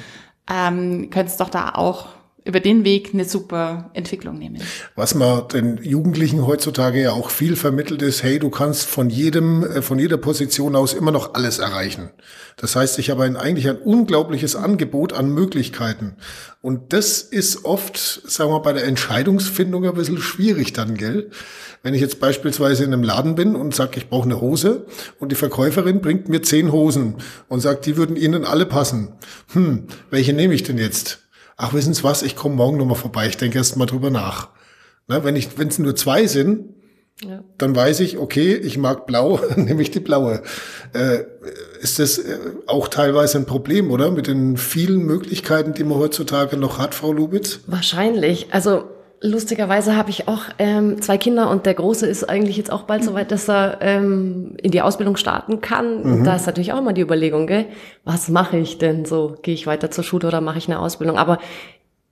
ähm, 0.50 1.10
könnt 1.10 1.28
es 1.28 1.36
doch 1.36 1.50
da 1.50 1.70
auch 1.70 2.08
über 2.46 2.60
den 2.60 2.84
Weg 2.84 3.10
eine 3.12 3.24
super 3.24 3.90
Entwicklung 3.92 4.38
nehmen. 4.38 4.62
Was 4.94 5.14
man 5.14 5.48
den 5.48 5.78
Jugendlichen 5.82 6.46
heutzutage 6.46 7.02
ja 7.02 7.12
auch 7.12 7.30
viel 7.30 7.56
vermittelt 7.56 8.02
ist, 8.02 8.22
hey, 8.22 8.38
du 8.38 8.50
kannst 8.50 8.86
von 8.86 9.10
jedem, 9.10 9.64
äh, 9.64 9.82
von 9.82 9.98
jeder 9.98 10.16
Position 10.16 10.76
aus 10.76 10.94
immer 10.94 11.10
noch 11.10 11.34
alles 11.34 11.58
erreichen. 11.58 12.10
Das 12.56 12.76
heißt, 12.76 12.98
ich 13.00 13.10
habe 13.10 13.24
ein, 13.24 13.36
eigentlich 13.36 13.68
ein 13.68 13.78
unglaubliches 13.78 14.54
Angebot 14.54 15.12
an 15.12 15.28
Möglichkeiten. 15.30 16.16
Und 16.62 16.92
das 16.92 17.20
ist 17.20 17.64
oft, 17.64 17.98
sagen 17.98 18.50
wir 18.50 18.58
mal, 18.58 18.62
bei 18.62 18.72
der 18.72 18.84
Entscheidungsfindung 18.84 19.84
ein 19.84 19.94
bisschen 19.94 20.18
schwierig 20.18 20.72
dann, 20.72 20.96
gell? 20.96 21.30
Wenn 21.82 21.94
ich 21.94 22.00
jetzt 22.00 22.20
beispielsweise 22.20 22.84
in 22.84 22.92
einem 22.92 23.02
Laden 23.02 23.34
bin 23.34 23.56
und 23.56 23.74
sage, 23.74 23.98
ich 23.98 24.08
brauche 24.08 24.24
eine 24.24 24.40
Hose 24.40 24.86
und 25.18 25.30
die 25.30 25.36
Verkäuferin 25.36 26.00
bringt 26.00 26.28
mir 26.28 26.42
zehn 26.42 26.72
Hosen 26.72 27.16
und 27.48 27.60
sagt, 27.60 27.86
die 27.86 27.96
würden 27.96 28.16
Ihnen 28.16 28.44
alle 28.44 28.66
passen. 28.66 29.14
Hm, 29.52 29.86
welche 30.10 30.32
nehme 30.32 30.54
ich 30.54 30.62
denn 30.62 30.78
jetzt? 30.78 31.25
Ach, 31.56 31.72
wissen 31.72 31.94
Sie 31.94 32.04
was, 32.04 32.22
ich 32.22 32.36
komme 32.36 32.54
morgen 32.54 32.76
nochmal 32.76 32.96
vorbei, 32.96 33.26
ich 33.26 33.36
denke 33.36 33.58
erst 33.58 33.76
mal 33.76 33.86
drüber 33.86 34.10
nach. 34.10 34.48
Na, 35.08 35.24
wenn 35.24 35.36
ich, 35.36 35.58
wenn 35.58 35.68
es 35.68 35.78
nur 35.78 35.94
zwei 35.96 36.26
sind, 36.26 36.74
ja. 37.24 37.42
dann 37.58 37.74
weiß 37.74 38.00
ich, 38.00 38.18
okay, 38.18 38.54
ich 38.54 38.76
mag 38.76 39.06
blau, 39.06 39.40
nehme 39.56 39.82
ich 39.82 39.90
die 39.90 40.00
blaue. 40.00 40.42
Äh, 40.92 41.20
ist 41.80 41.98
das 41.98 42.18
äh, 42.18 42.38
auch 42.66 42.88
teilweise 42.88 43.38
ein 43.38 43.46
Problem, 43.46 43.90
oder? 43.90 44.10
Mit 44.10 44.26
den 44.26 44.56
vielen 44.56 45.04
Möglichkeiten, 45.04 45.74
die 45.74 45.84
man 45.84 45.98
heutzutage 45.98 46.56
noch 46.56 46.78
hat, 46.78 46.94
Frau 46.94 47.12
Lubitz? 47.12 47.60
Wahrscheinlich. 47.66 48.48
Also 48.52 48.84
Lustigerweise 49.22 49.96
habe 49.96 50.10
ich 50.10 50.28
auch 50.28 50.42
ähm, 50.58 51.00
zwei 51.00 51.16
Kinder 51.16 51.48
und 51.50 51.64
der 51.64 51.74
Große 51.74 52.06
ist 52.06 52.24
eigentlich 52.24 52.56
jetzt 52.56 52.70
auch 52.70 52.82
bald 52.82 53.02
so 53.02 53.14
weit, 53.14 53.30
dass 53.30 53.48
er 53.48 53.78
ähm, 53.80 54.56
in 54.62 54.70
die 54.70 54.82
Ausbildung 54.82 55.16
starten 55.16 55.60
kann. 55.60 56.20
Mhm. 56.20 56.24
Da 56.24 56.36
ist 56.36 56.46
natürlich 56.46 56.72
auch 56.72 56.78
immer 56.78 56.92
die 56.92 57.00
Überlegung, 57.00 57.46
gell? 57.46 57.66
was 58.04 58.28
mache 58.28 58.58
ich 58.58 58.78
denn 58.78 59.06
so? 59.06 59.36
Gehe 59.42 59.54
ich 59.54 59.66
weiter 59.66 59.90
zur 59.90 60.04
Schule 60.04 60.28
oder 60.28 60.40
mache 60.40 60.58
ich 60.58 60.68
eine 60.68 60.78
Ausbildung? 60.78 61.16
Aber 61.16 61.38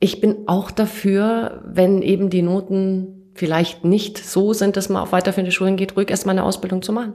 ich 0.01 0.21
bin 0.21 0.49
auch 0.49 0.71
dafür, 0.71 1.63
wenn 1.67 2.01
eben 2.01 2.31
die 2.31 2.43
Noten 2.43 3.31
vielleicht 3.35 3.85
nicht 3.85 4.19
so 4.19 4.53
sind, 4.53 4.77
dass 4.77 4.89
man 4.89 5.03
auf 5.03 5.13
weiterführende 5.13 5.53
Schulen 5.53 5.77
geht, 5.77 5.97
ruhig 5.97 6.11
erstmal 6.11 6.35
eine 6.35 6.45
Ausbildung 6.45 6.83
zu 6.83 6.93
machen. 6.93 7.15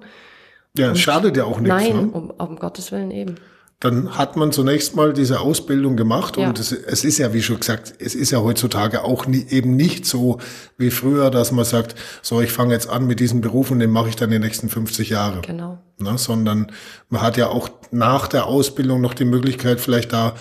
Ja, 0.78 0.91
es 0.91 0.99
schadet 0.99 1.36
ja 1.36 1.45
auch 1.45 1.60
nichts. 1.60 1.75
Nein, 1.75 1.95
ne? 1.95 2.10
um, 2.12 2.30
um 2.30 2.56
Gottes 2.58 2.91
Willen 2.91 3.12
eben 3.12 3.36
dann 3.80 4.18
hat 4.18 4.36
man 4.36 4.52
zunächst 4.52 4.96
mal 4.96 5.13
diese 5.13 5.39
Ausbildung 5.39 5.96
gemacht 5.96 6.36
ja. 6.36 6.50
und 6.50 6.60
es, 6.60 6.74
es, 6.74 7.06
ist 7.06 7.18
ja, 7.18 7.34
wie 7.34 7.42
schon 7.42 7.60
gesagt, 7.60 7.94
es 8.00 8.13
ist 8.13 8.32
ja 8.32 8.39
heutzutage 8.39 9.06
auch 9.06 9.26
nie, 9.26 9.46
eben 9.50 9.78
nicht 9.78 10.06
so 10.06 10.39
wie 10.78 10.92
früher, 10.92 11.32
dass 11.32 11.54
man 11.54 11.63
sagt, 11.63 11.96
so 12.22 12.42
ich 12.42 12.52
fange 12.52 12.74
jetzt 12.74 12.89
an 12.89 13.08
mit 13.08 13.22
diesem 13.22 13.39
Beruf 13.39 13.72
und 13.72 13.80
den 13.80 13.92
mache 13.92 14.10
ich 14.10 14.18
dann 14.18 14.32
die 14.32 14.39
nächsten 14.39 14.68
50 14.68 15.10
Jahre. 15.10 15.42
Genau. 15.42 15.80
Ne, 15.98 16.18
sondern 16.18 16.72
man 17.10 17.22
hat 17.22 17.38
ja 17.38 17.48
auch 17.48 17.70
nach 17.92 18.28
der 18.28 18.48
Ausbildung 18.48 19.02
noch 19.02 19.13
die 19.13 19.26
Möglichkeit, 19.26 19.80
vielleicht 19.80 20.12
da 20.12 20.36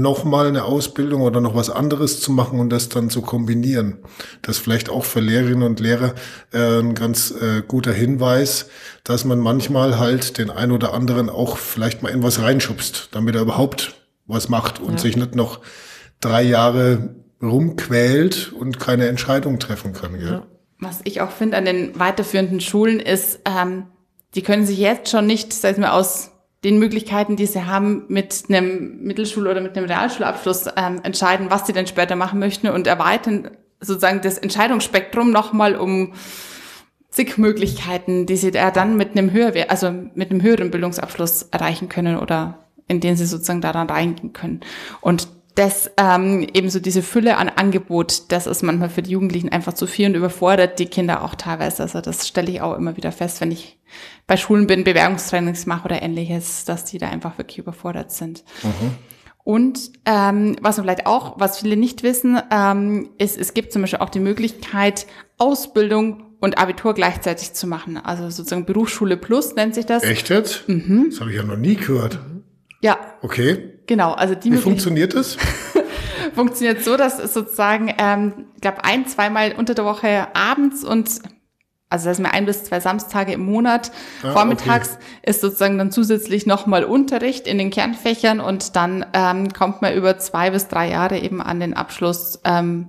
nochmal 0.00 0.46
eine 0.46 0.64
Ausbildung 0.64 1.20
oder 1.20 1.42
noch 1.42 1.54
was 1.54 1.68
anderes 1.68 2.20
zu 2.20 2.32
machen 2.32 2.58
und 2.60 2.70
das 2.70 2.88
dann 2.88 3.10
zu 3.10 3.20
kombinieren. 3.20 3.98
Das 4.40 4.56
ist 4.56 4.62
vielleicht 4.62 4.88
auch 4.88 5.04
für 5.04 5.20
Lehrerinnen 5.20 5.64
und 5.64 5.80
Lehrer 5.80 6.14
äh, 6.50 6.80
ein 6.80 6.94
ganz 6.94 7.30
äh, 7.30 7.62
guter 7.66 7.92
Hinweis, 7.92 8.70
dass 9.04 9.26
man 9.26 9.38
manchmal 9.38 9.98
halt 9.98 10.38
den 10.38 10.48
ein 10.48 10.72
oder 10.72 10.94
anderen 10.94 11.28
auch 11.28 11.58
vielleicht 11.58 12.02
mal 12.02 12.08
in 12.08 12.22
was 12.22 12.40
reinschubst, 12.40 13.10
damit 13.12 13.34
er 13.34 13.42
überhaupt 13.42 13.94
was 14.26 14.48
macht 14.48 14.80
und 14.80 14.94
ja. 14.94 14.98
sich 14.98 15.16
nicht 15.16 15.34
noch 15.34 15.60
drei 16.20 16.42
Jahre 16.42 17.14
rumquält 17.42 18.50
und 18.52 18.80
keine 18.80 19.08
Entscheidung 19.08 19.58
treffen 19.58 19.92
kann. 19.92 20.18
Gell? 20.18 20.30
Ja. 20.30 20.46
Was 20.78 21.00
ich 21.04 21.20
auch 21.20 21.30
finde 21.30 21.58
an 21.58 21.66
den 21.66 21.98
weiterführenden 21.98 22.60
Schulen 22.60 22.98
ist, 22.98 23.40
ähm, 23.44 23.84
die 24.34 24.42
können 24.42 24.64
sich 24.64 24.78
jetzt 24.78 25.10
schon 25.10 25.26
nicht, 25.26 25.52
sag 25.52 25.72
ich 25.72 25.78
mal, 25.78 25.90
aus 25.90 26.31
den 26.64 26.78
Möglichkeiten, 26.78 27.36
die 27.36 27.46
sie 27.46 27.66
haben, 27.66 28.04
mit 28.08 28.44
einem 28.48 29.00
Mittelschul- 29.02 29.48
oder 29.48 29.60
mit 29.60 29.76
einem 29.76 29.86
Realschulabschluss 29.86 30.66
ähm, 30.76 31.00
entscheiden, 31.02 31.50
was 31.50 31.66
sie 31.66 31.72
denn 31.72 31.86
später 31.86 32.16
machen 32.16 32.38
möchten 32.38 32.68
und 32.68 32.86
erweitern 32.86 33.50
sozusagen 33.80 34.20
das 34.20 34.38
Entscheidungsspektrum 34.38 35.32
nochmal 35.32 35.74
um 35.74 36.14
zig 37.10 37.36
Möglichkeiten, 37.36 38.26
die 38.26 38.36
sie 38.36 38.52
da 38.52 38.70
dann 38.70 38.96
mit 38.96 39.12
einem 39.12 39.32
höher, 39.32 39.52
also 39.68 39.92
mit 40.14 40.30
einem 40.30 40.42
höheren 40.42 40.70
Bildungsabschluss 40.70 41.42
erreichen 41.50 41.88
können 41.88 42.16
oder 42.16 42.58
in 42.88 43.00
denen 43.00 43.16
sie 43.16 43.26
sozusagen 43.26 43.60
daran 43.60 43.90
reingehen 43.90 44.32
können. 44.32 44.60
Und 45.00 45.28
das 45.54 45.90
ähm, 45.98 46.46
ebenso 46.54 46.80
diese 46.80 47.02
Fülle 47.02 47.36
an 47.36 47.50
Angebot, 47.50 48.32
das 48.32 48.46
ist 48.46 48.62
manchmal 48.62 48.88
für 48.88 49.02
die 49.02 49.10
Jugendlichen 49.10 49.50
einfach 49.50 49.74
zu 49.74 49.86
viel 49.86 50.06
und 50.06 50.14
überfordert 50.14 50.78
die 50.78 50.86
Kinder 50.86 51.22
auch 51.22 51.34
teilweise. 51.34 51.82
Also 51.82 52.00
das 52.00 52.26
stelle 52.26 52.50
ich 52.50 52.62
auch 52.62 52.76
immer 52.76 52.96
wieder 52.96 53.12
fest, 53.12 53.40
wenn 53.42 53.50
ich 53.50 53.78
bei 54.26 54.36
Schulen 54.36 54.66
bin, 54.66 54.84
Bewerbungstrainings 54.84 55.66
mache 55.66 55.86
oder 55.86 56.02
ähnliches, 56.02 56.64
dass 56.64 56.84
die 56.84 56.98
da 56.98 57.08
einfach 57.08 57.38
wirklich 57.38 57.58
überfordert 57.58 58.12
sind. 58.12 58.44
Mhm. 58.62 58.96
Und 59.44 59.90
ähm, 60.04 60.56
was 60.60 60.76
man 60.76 60.86
vielleicht 60.86 61.06
auch, 61.06 61.40
was 61.40 61.58
viele 61.58 61.76
nicht 61.76 62.02
wissen, 62.02 62.40
ähm, 62.50 63.10
ist, 63.18 63.36
es 63.36 63.54
gibt 63.54 63.72
zum 63.72 63.82
Beispiel 63.82 63.98
auch 63.98 64.10
die 64.10 64.20
Möglichkeit, 64.20 65.06
Ausbildung 65.38 66.36
und 66.40 66.58
Abitur 66.58 66.94
gleichzeitig 66.94 67.52
zu 67.52 67.66
machen. 67.66 67.96
Also 67.96 68.30
sozusagen 68.30 68.66
Berufsschule 68.66 69.16
Plus 69.16 69.54
nennt 69.54 69.74
sich 69.74 69.86
das. 69.86 70.02
Echt 70.04 70.28
jetzt? 70.28 70.68
Mhm. 70.68 71.08
Das 71.10 71.20
habe 71.20 71.30
ich 71.30 71.36
ja 71.36 71.42
noch 71.42 71.56
nie 71.56 71.74
gehört. 71.74 72.20
Ja. 72.82 72.98
Okay. 73.22 73.78
Genau, 73.86 74.12
also 74.12 74.34
die 74.34 74.52
Wie 74.52 74.56
funktioniert 74.56 75.14
das? 75.14 75.36
funktioniert 76.34 76.84
so, 76.84 76.96
dass 76.96 77.18
es 77.18 77.34
sozusagen, 77.34 77.92
ähm, 77.98 78.46
ich 78.54 78.60
glaube, 78.60 78.84
ein, 78.84 79.06
zweimal 79.06 79.54
unter 79.56 79.74
der 79.74 79.84
Woche 79.84 80.28
abends 80.34 80.84
und 80.84 81.20
also 81.92 82.06
das 82.06 82.18
ist 82.18 82.22
mir 82.22 82.32
ein 82.32 82.46
bis 82.46 82.64
zwei 82.64 82.80
Samstage 82.80 83.32
im 83.32 83.44
Monat. 83.44 83.92
Ah, 84.22 84.32
Vormittags 84.32 84.94
okay. 84.94 85.30
ist 85.30 85.42
sozusagen 85.42 85.76
dann 85.76 85.92
zusätzlich 85.92 86.46
nochmal 86.46 86.84
Unterricht 86.84 87.46
in 87.46 87.58
den 87.58 87.70
Kernfächern 87.70 88.40
und 88.40 88.76
dann 88.76 89.04
ähm, 89.12 89.52
kommt 89.52 89.82
man 89.82 89.94
über 89.94 90.18
zwei 90.18 90.50
bis 90.50 90.68
drei 90.68 90.90
Jahre 90.90 91.18
eben 91.18 91.42
an 91.42 91.60
den 91.60 91.74
Abschluss, 91.74 92.40
ähm, 92.44 92.88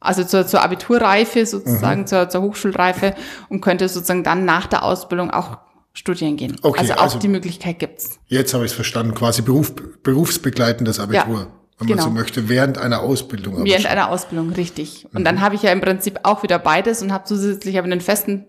also 0.00 0.24
zur, 0.24 0.46
zur 0.46 0.62
Abiturreife 0.62 1.46
sozusagen, 1.46 2.02
mhm. 2.02 2.06
zur, 2.08 2.28
zur 2.28 2.42
Hochschulreife 2.42 3.14
und 3.48 3.60
könnte 3.60 3.88
sozusagen 3.88 4.24
dann 4.24 4.44
nach 4.44 4.66
der 4.66 4.82
Ausbildung 4.82 5.30
auch 5.30 5.58
studieren 5.92 6.36
gehen. 6.36 6.56
Okay, 6.62 6.80
also 6.80 6.94
auch 6.94 7.02
also 7.02 7.18
die 7.20 7.28
Möglichkeit 7.28 7.78
gibt's. 7.78 8.18
Jetzt 8.26 8.52
habe 8.52 8.64
ich 8.64 8.72
es 8.72 8.74
verstanden, 8.74 9.14
quasi 9.14 9.42
Beruf, 9.42 9.72
berufsbegleitendes 10.02 10.98
Abitur. 10.98 11.38
Ja, 11.38 11.46
wenn 11.78 11.88
genau. 11.88 12.02
man 12.04 12.12
so 12.12 12.18
möchte, 12.18 12.48
während 12.48 12.78
einer 12.78 13.00
Ausbildung. 13.00 13.64
Während 13.64 13.86
einer 13.86 14.10
Ausbildung, 14.10 14.50
richtig. 14.52 15.06
Und 15.12 15.20
mhm. 15.20 15.24
dann 15.24 15.40
habe 15.40 15.54
ich 15.54 15.62
ja 15.62 15.72
im 15.72 15.80
Prinzip 15.80 16.20
auch 16.22 16.42
wieder 16.42 16.58
beides 16.58 17.02
und 17.02 17.12
habe 17.12 17.24
zusätzlich 17.24 17.78
aber 17.78 17.86
einen 17.86 18.00
festen 18.00 18.46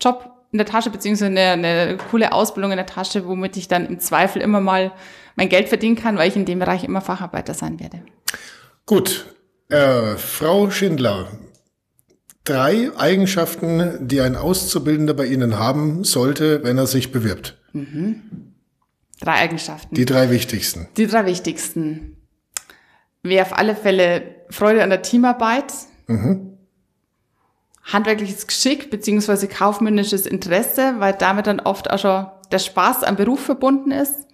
Job 0.00 0.30
in 0.52 0.58
der 0.58 0.66
Tasche, 0.66 0.90
beziehungsweise 0.90 1.26
eine, 1.30 1.40
eine 1.52 1.96
coole 2.10 2.32
Ausbildung 2.32 2.72
in 2.72 2.76
der 2.76 2.86
Tasche, 2.86 3.26
womit 3.26 3.56
ich 3.56 3.68
dann 3.68 3.86
im 3.86 3.98
Zweifel 3.98 4.42
immer 4.42 4.60
mal 4.60 4.92
mein 5.36 5.48
Geld 5.48 5.68
verdienen 5.68 5.96
kann, 5.96 6.16
weil 6.16 6.28
ich 6.28 6.36
in 6.36 6.44
dem 6.44 6.58
Bereich 6.58 6.84
immer 6.84 7.00
Facharbeiter 7.00 7.54
sein 7.54 7.80
werde. 7.80 8.02
Gut. 8.84 9.26
Äh, 9.68 10.16
Frau 10.16 10.70
Schindler, 10.70 11.28
drei 12.44 12.90
Eigenschaften, 12.96 14.06
die 14.06 14.20
ein 14.20 14.36
Auszubildender 14.36 15.14
bei 15.14 15.26
Ihnen 15.26 15.58
haben 15.58 16.04
sollte, 16.04 16.62
wenn 16.62 16.78
er 16.78 16.86
sich 16.86 17.10
bewirbt. 17.10 17.58
Mhm. 17.72 18.54
Drei 19.20 19.34
Eigenschaften. 19.34 19.94
Die 19.94 20.04
drei 20.04 20.30
wichtigsten. 20.30 20.88
Die 20.96 21.06
drei 21.06 21.26
wichtigsten. 21.26 22.16
Wäre 23.28 23.46
auf 23.46 23.56
alle 23.56 23.74
Fälle 23.74 24.36
Freude 24.50 24.82
an 24.82 24.90
der 24.90 25.02
Teamarbeit, 25.02 25.72
mhm. 26.06 26.58
handwerkliches 27.82 28.46
Geschick 28.46 28.90
beziehungsweise 28.90 29.48
kaufmännisches 29.48 30.26
Interesse, 30.26 30.94
weil 30.98 31.14
damit 31.14 31.46
dann 31.46 31.60
oft 31.60 31.90
auch 31.90 31.98
schon 31.98 32.26
der 32.52 32.58
Spaß 32.58 33.02
am 33.02 33.16
Beruf 33.16 33.40
verbunden 33.40 33.90
ist. 33.90 34.26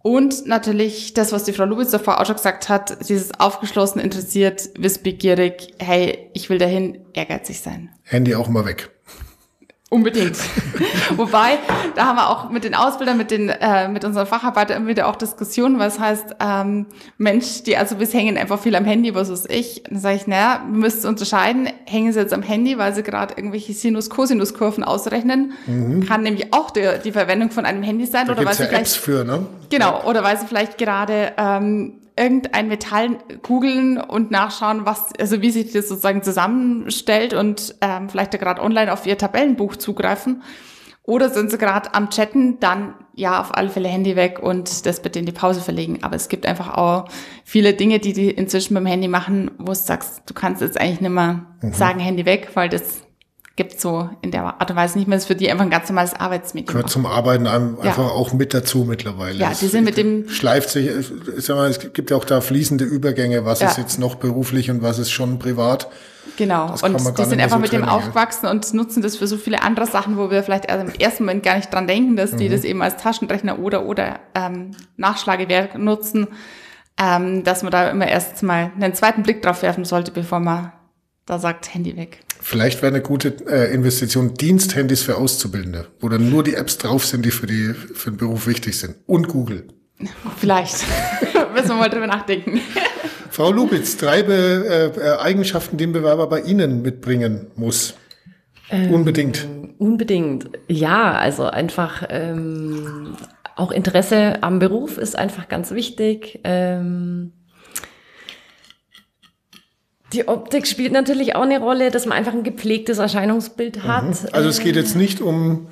Und 0.00 0.46
natürlich 0.46 1.12
das, 1.14 1.32
was 1.32 1.44
die 1.44 1.52
Frau 1.52 1.64
Lubitz 1.64 1.90
davor 1.90 2.20
auch 2.20 2.26
schon 2.26 2.36
gesagt 2.36 2.68
hat, 2.68 3.08
dieses 3.08 3.38
aufgeschlossen, 3.38 4.00
interessiert, 4.00 4.70
wissbegierig, 4.78 5.74
hey, 5.80 6.30
ich 6.34 6.48
will 6.48 6.58
dahin, 6.58 7.04
ehrgeizig 7.14 7.60
sein. 7.60 7.90
Handy 8.04 8.34
auch 8.34 8.48
mal 8.48 8.64
weg. 8.64 8.90
Unbedingt. 9.90 10.36
Wobei, 11.16 11.58
da 11.94 12.06
haben 12.06 12.16
wir 12.16 12.28
auch 12.28 12.50
mit 12.50 12.64
den 12.64 12.74
Ausbildern, 12.74 13.16
mit 13.16 13.30
den, 13.30 13.48
äh, 13.48 13.88
mit 13.88 14.04
unseren 14.04 14.26
Facharbeitern 14.26 14.76
immer 14.76 14.88
wieder 14.88 15.08
auch 15.08 15.16
Diskussionen, 15.16 15.78
was 15.78 15.98
heißt, 15.98 16.36
ähm, 16.40 16.86
Mensch, 17.16 17.62
die 17.62 17.74
also 17.78 17.96
bis 17.96 18.12
hängen 18.12 18.36
einfach 18.36 18.60
viel 18.60 18.76
am 18.76 18.84
Handy, 18.84 19.14
was 19.14 19.30
weiß 19.30 19.46
ich. 19.48 19.84
Dann 19.88 19.98
sage 19.98 20.16
ich, 20.16 20.26
naja, 20.26 20.62
wir 20.68 20.78
müssen 20.78 21.08
unterscheiden, 21.08 21.70
hängen 21.86 22.12
sie 22.12 22.20
jetzt 22.20 22.34
am 22.34 22.42
Handy, 22.42 22.76
weil 22.76 22.94
sie 22.94 23.02
gerade 23.02 23.34
irgendwelche 23.38 23.72
Sinus-Cosinus-Kurven 23.72 24.84
ausrechnen. 24.84 25.52
Mhm. 25.66 26.04
Kann 26.06 26.22
nämlich 26.22 26.52
auch 26.52 26.70
die, 26.70 26.86
die 27.02 27.12
Verwendung 27.12 27.50
von 27.50 27.64
einem 27.64 27.82
Handy 27.82 28.04
sein. 28.04 28.26
Da 28.26 28.32
oder 28.32 28.44
weil 28.44 28.54
sie 28.54 28.64
ja 28.64 28.68
vielleicht, 28.68 28.82
Apps 28.82 28.96
für, 28.96 29.24
ne? 29.24 29.46
Genau, 29.70 30.04
oder 30.04 30.22
weil 30.22 30.38
sie 30.38 30.46
vielleicht 30.46 30.76
gerade 30.76 31.32
ähm, 31.38 31.94
irgendein 32.18 32.68
Metall 32.68 33.18
googeln 33.42 33.98
und 33.98 34.30
nachschauen, 34.30 34.84
was, 34.84 35.12
also 35.18 35.40
wie 35.40 35.50
sich 35.50 35.72
das 35.72 35.88
sozusagen 35.88 36.22
zusammenstellt 36.22 37.32
und 37.32 37.76
ähm, 37.80 38.08
vielleicht 38.08 38.32
gerade 38.32 38.60
online 38.60 38.92
auf 38.92 39.06
ihr 39.06 39.16
Tabellenbuch 39.16 39.76
zugreifen. 39.76 40.42
Oder 41.04 41.30
sind 41.30 41.50
sie 41.50 41.56
gerade 41.56 41.94
am 41.94 42.10
Chatten, 42.10 42.60
dann 42.60 42.92
ja, 43.14 43.40
auf 43.40 43.56
alle 43.56 43.70
Fälle 43.70 43.88
Handy 43.88 44.14
weg 44.14 44.40
und 44.40 44.84
das 44.84 45.00
bitte 45.00 45.18
in 45.18 45.24
die 45.24 45.32
Pause 45.32 45.62
verlegen. 45.62 46.00
Aber 46.02 46.16
es 46.16 46.28
gibt 46.28 46.44
einfach 46.44 46.76
auch 46.76 47.06
viele 47.44 47.72
Dinge, 47.72 47.98
die 47.98 48.12
die 48.12 48.30
inzwischen 48.30 48.74
beim 48.74 48.84
Handy 48.84 49.08
machen, 49.08 49.50
wo 49.58 49.72
du 49.72 49.74
sagst, 49.74 50.22
du 50.26 50.34
kannst 50.34 50.60
jetzt 50.60 50.78
eigentlich 50.78 51.00
nicht 51.00 51.10
mehr 51.10 51.46
mhm. 51.62 51.72
sagen 51.72 51.98
Handy 51.98 52.26
weg, 52.26 52.50
weil 52.54 52.68
das 52.68 53.07
gibt 53.58 53.80
so 53.80 54.08
in 54.22 54.30
der 54.30 54.44
Art 54.44 54.70
und 54.70 54.76
Weise 54.76 54.96
nicht 54.96 55.08
mehr. 55.08 55.16
Das 55.16 55.24
ist 55.24 55.26
für 55.26 55.34
die 55.34 55.50
einfach 55.50 55.64
ein 55.64 55.70
ganz 55.70 55.88
normales 55.88 56.14
Arbeitsmedium. 56.14 56.68
Gehört 56.68 56.90
zum 56.90 57.06
Arbeiten 57.06 57.48
einfach 57.48 57.98
ja. 57.98 58.04
auch 58.04 58.32
mit 58.32 58.54
dazu 58.54 58.84
mittlerweile. 58.84 59.36
Ja, 59.36 59.50
die 59.50 59.66
sind 59.66 59.84
mit 59.84 59.96
dem... 59.96 60.28
Schleift 60.28 60.70
sich, 60.70 60.88
ich 60.88 61.44
sag 61.44 61.56
mal, 61.56 61.68
es 61.68 61.80
gibt 61.92 62.10
ja 62.10 62.16
auch 62.16 62.24
da 62.24 62.40
fließende 62.40 62.84
Übergänge, 62.84 63.44
was 63.44 63.58
ja. 63.58 63.68
ist 63.68 63.76
jetzt 63.76 63.98
noch 63.98 64.14
beruflich 64.14 64.70
und 64.70 64.80
was 64.80 65.00
ist 65.00 65.10
schon 65.10 65.40
privat. 65.40 65.88
Genau, 66.36 66.72
und 66.82 67.18
die 67.18 67.24
sind 67.24 67.40
einfach 67.40 67.56
so 67.56 67.62
mit 67.62 67.72
dem 67.72 67.82
aufgewachsen 67.82 68.46
und 68.46 68.72
nutzen 68.74 69.02
das 69.02 69.16
für 69.16 69.26
so 69.26 69.36
viele 69.36 69.60
andere 69.60 69.86
Sachen, 69.86 70.16
wo 70.16 70.30
wir 70.30 70.44
vielleicht 70.44 70.70
im 70.70 70.92
ersten 70.96 71.24
Moment 71.24 71.42
gar 71.42 71.56
nicht 71.56 71.74
dran 71.74 71.88
denken, 71.88 72.14
dass 72.14 72.30
mhm. 72.30 72.36
die 72.36 72.48
das 72.48 72.62
eben 72.62 72.80
als 72.80 73.02
Taschenrechner 73.02 73.58
oder 73.58 73.86
oder 73.86 74.20
ähm, 74.36 74.76
Nachschlagewerk 74.96 75.76
nutzen, 75.76 76.28
ähm, 76.96 77.42
dass 77.42 77.64
man 77.64 77.72
da 77.72 77.90
immer 77.90 78.06
erst 78.06 78.40
mal 78.44 78.70
einen 78.76 78.94
zweiten 78.94 79.24
Blick 79.24 79.42
drauf 79.42 79.62
werfen 79.62 79.84
sollte, 79.84 80.12
bevor 80.12 80.38
man 80.38 80.70
da 81.26 81.40
sagt 81.40 81.74
Handy 81.74 81.96
weg. 81.96 82.20
Vielleicht 82.40 82.82
wäre 82.82 82.92
eine 82.92 83.02
gute 83.02 83.34
äh, 83.46 83.72
Investition 83.74 84.34
Diensthandys 84.34 85.02
für 85.02 85.16
Auszubildende, 85.16 85.86
wo 86.00 86.08
dann 86.08 86.30
nur 86.30 86.42
die 86.42 86.54
Apps 86.54 86.78
drauf 86.78 87.04
sind, 87.04 87.24
die 87.24 87.30
für, 87.30 87.46
die, 87.46 87.74
für 87.74 88.10
den 88.10 88.16
Beruf 88.16 88.46
wichtig 88.46 88.78
sind. 88.78 88.96
Und 89.06 89.28
Google. 89.28 89.68
Vielleicht. 90.36 90.76
Müssen 91.54 91.68
wir 91.68 91.74
mal 91.76 91.90
drüber 91.90 92.06
nachdenken. 92.06 92.60
Frau 93.30 93.52
Lubitz, 93.52 93.96
drei 93.96 94.22
Be 94.22 94.92
äh, 94.96 95.22
Eigenschaften, 95.22 95.76
die 95.76 95.86
ein 95.86 95.92
Bewerber 95.92 96.28
bei 96.28 96.40
Ihnen 96.40 96.82
mitbringen 96.82 97.48
muss. 97.56 97.94
Ähm, 98.70 98.92
unbedingt. 98.92 99.46
Unbedingt. 99.78 100.50
Ja, 100.68 101.12
also 101.12 101.44
einfach 101.44 102.04
ähm, 102.08 103.16
auch 103.56 103.72
Interesse 103.72 104.42
am 104.42 104.58
Beruf 104.58 104.98
ist 104.98 105.16
einfach 105.16 105.48
ganz 105.48 105.70
wichtig. 105.72 106.40
Ähm, 106.44 107.32
die 110.12 110.26
Optik 110.26 110.66
spielt 110.66 110.92
natürlich 110.92 111.36
auch 111.36 111.42
eine 111.42 111.60
Rolle, 111.60 111.90
dass 111.90 112.06
man 112.06 112.16
einfach 112.16 112.32
ein 112.32 112.42
gepflegtes 112.42 112.98
Erscheinungsbild 112.98 113.82
hat. 113.84 114.04
Mhm. 114.04 114.28
Also 114.32 114.48
es 114.48 114.60
geht 114.60 114.76
jetzt 114.76 114.96
nicht 114.96 115.20
um 115.20 115.66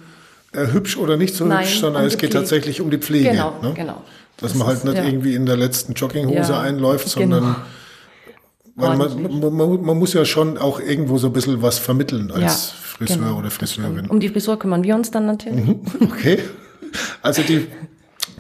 äh, 0.53 0.72
hübsch 0.72 0.96
oder 0.96 1.16
nicht 1.16 1.35
so 1.35 1.46
Nein, 1.46 1.64
hübsch, 1.64 1.81
sondern 1.81 2.03
um 2.03 2.09
es 2.09 2.18
geht 2.18 2.33
tatsächlich 2.33 2.81
um 2.81 2.90
die 2.90 2.99
Pflege. 2.99 3.31
Genau, 3.31 3.55
ne? 3.62 3.72
genau. 3.75 4.03
Dass 4.37 4.53
das 4.53 4.59
man 4.59 4.66
halt 4.68 4.79
ist, 4.79 4.85
nicht 4.85 4.96
ja. 4.96 5.05
irgendwie 5.05 5.35
in 5.35 5.46
der 5.46 5.57
letzten 5.57 5.94
Jogginghose 5.94 6.53
ja, 6.53 6.61
einläuft, 6.61 7.09
sondern 7.09 7.57
genau. 8.77 8.96
man, 8.96 8.99
man, 8.99 9.57
man, 9.57 9.83
man, 9.83 9.99
muss 9.99 10.12
ja 10.12 10.27
schon 10.27 10.59
auch 10.59 10.79
irgendwo 10.81 11.16
so 11.16 11.29
ein 11.29 11.33
bisschen 11.33 11.62
was 11.62 11.79
vermitteln 11.79 12.31
als 12.31 12.42
ja, 12.42 12.79
Friseur 12.83 13.16
genau, 13.16 13.38
oder 13.38 13.51
Friseurin. 13.51 14.07
Um 14.09 14.20
die 14.20 14.29
Frisur 14.29 14.59
kümmern 14.59 14.85
wir 14.85 14.94
uns 14.94 15.11
dann 15.11 15.25
natürlich. 15.25 15.64
Mhm. 15.64 15.81
Okay. 16.03 16.40
Also 17.22 17.40
die 17.42 17.66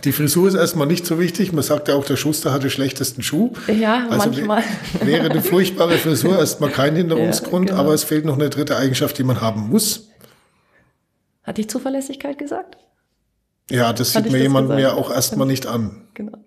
die 0.06 0.12
Frisur 0.12 0.46
ist 0.48 0.54
erstmal 0.54 0.86
nicht 0.86 1.04
so 1.04 1.18
wichtig. 1.18 1.52
Man 1.52 1.64
sagt 1.64 1.88
ja 1.88 1.96
auch, 1.96 2.04
der 2.04 2.16
Schuster 2.16 2.52
hat 2.52 2.62
den 2.62 2.70
schlechtesten 2.70 3.22
Schuh. 3.22 3.52
Ja, 3.66 4.06
also 4.08 4.30
manchmal. 4.30 4.62
Wäre 5.02 5.28
eine 5.28 5.42
furchtbare 5.42 5.98
Frisur 5.98 6.38
erstmal 6.38 6.70
kein 6.70 6.94
Hinderungsgrund, 6.94 7.68
ja, 7.68 7.74
genau. 7.74 7.84
aber 7.84 7.94
es 7.94 8.04
fehlt 8.04 8.24
noch 8.24 8.34
eine 8.34 8.48
dritte 8.48 8.76
Eigenschaft, 8.76 9.18
die 9.18 9.24
man 9.24 9.40
haben 9.40 9.68
muss. 9.68 10.08
Hatte 11.42 11.60
ich 11.60 11.68
Zuverlässigkeit 11.68 12.38
gesagt? 12.38 12.76
Ja, 13.68 13.92
das 13.92 14.14
Hat 14.14 14.24
sieht 14.24 14.32
mir 14.32 14.38
jemand 14.38 14.68
mir 14.68 14.94
auch 14.94 15.10
erstmal 15.10 15.48
nicht 15.48 15.66
an. 15.66 16.06
Genau. 16.14 16.38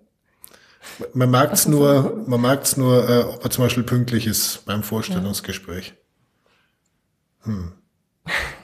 Man 1.12 1.30
merkt 1.30 1.52
es 1.52 1.68
nur, 1.68 2.24
man 2.26 2.40
merkt's 2.40 2.78
nur, 2.78 3.08
äh, 3.08 3.22
ob 3.24 3.44
er 3.44 3.50
zum 3.50 3.64
Beispiel 3.64 3.82
pünktlich 3.82 4.26
ist 4.26 4.64
beim 4.64 4.82
Vorstellungsgespräch. 4.82 5.92
Hm. 7.42 7.72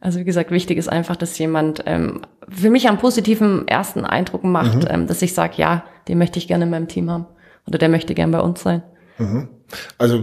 Also 0.00 0.18
wie 0.18 0.24
gesagt, 0.24 0.50
wichtig 0.50 0.78
ist 0.78 0.88
einfach, 0.88 1.14
dass 1.14 1.38
jemand 1.38 1.82
ähm, 1.84 2.22
für 2.48 2.70
mich 2.70 2.88
einen 2.88 2.98
positiven 2.98 3.68
ersten 3.68 4.04
Eindruck 4.06 4.44
macht, 4.44 4.84
mhm. 4.84 4.88
ähm, 4.88 5.06
dass 5.06 5.20
ich 5.20 5.34
sage, 5.34 5.54
ja, 5.56 5.84
den 6.08 6.16
möchte 6.16 6.38
ich 6.38 6.48
gerne 6.48 6.64
in 6.64 6.70
meinem 6.70 6.88
Team 6.88 7.10
haben 7.10 7.26
oder 7.66 7.78
der 7.78 7.90
möchte 7.90 8.14
gerne 8.14 8.32
bei 8.32 8.40
uns 8.40 8.62
sein. 8.62 8.82
Mhm. 9.18 9.48
Also 9.98 10.22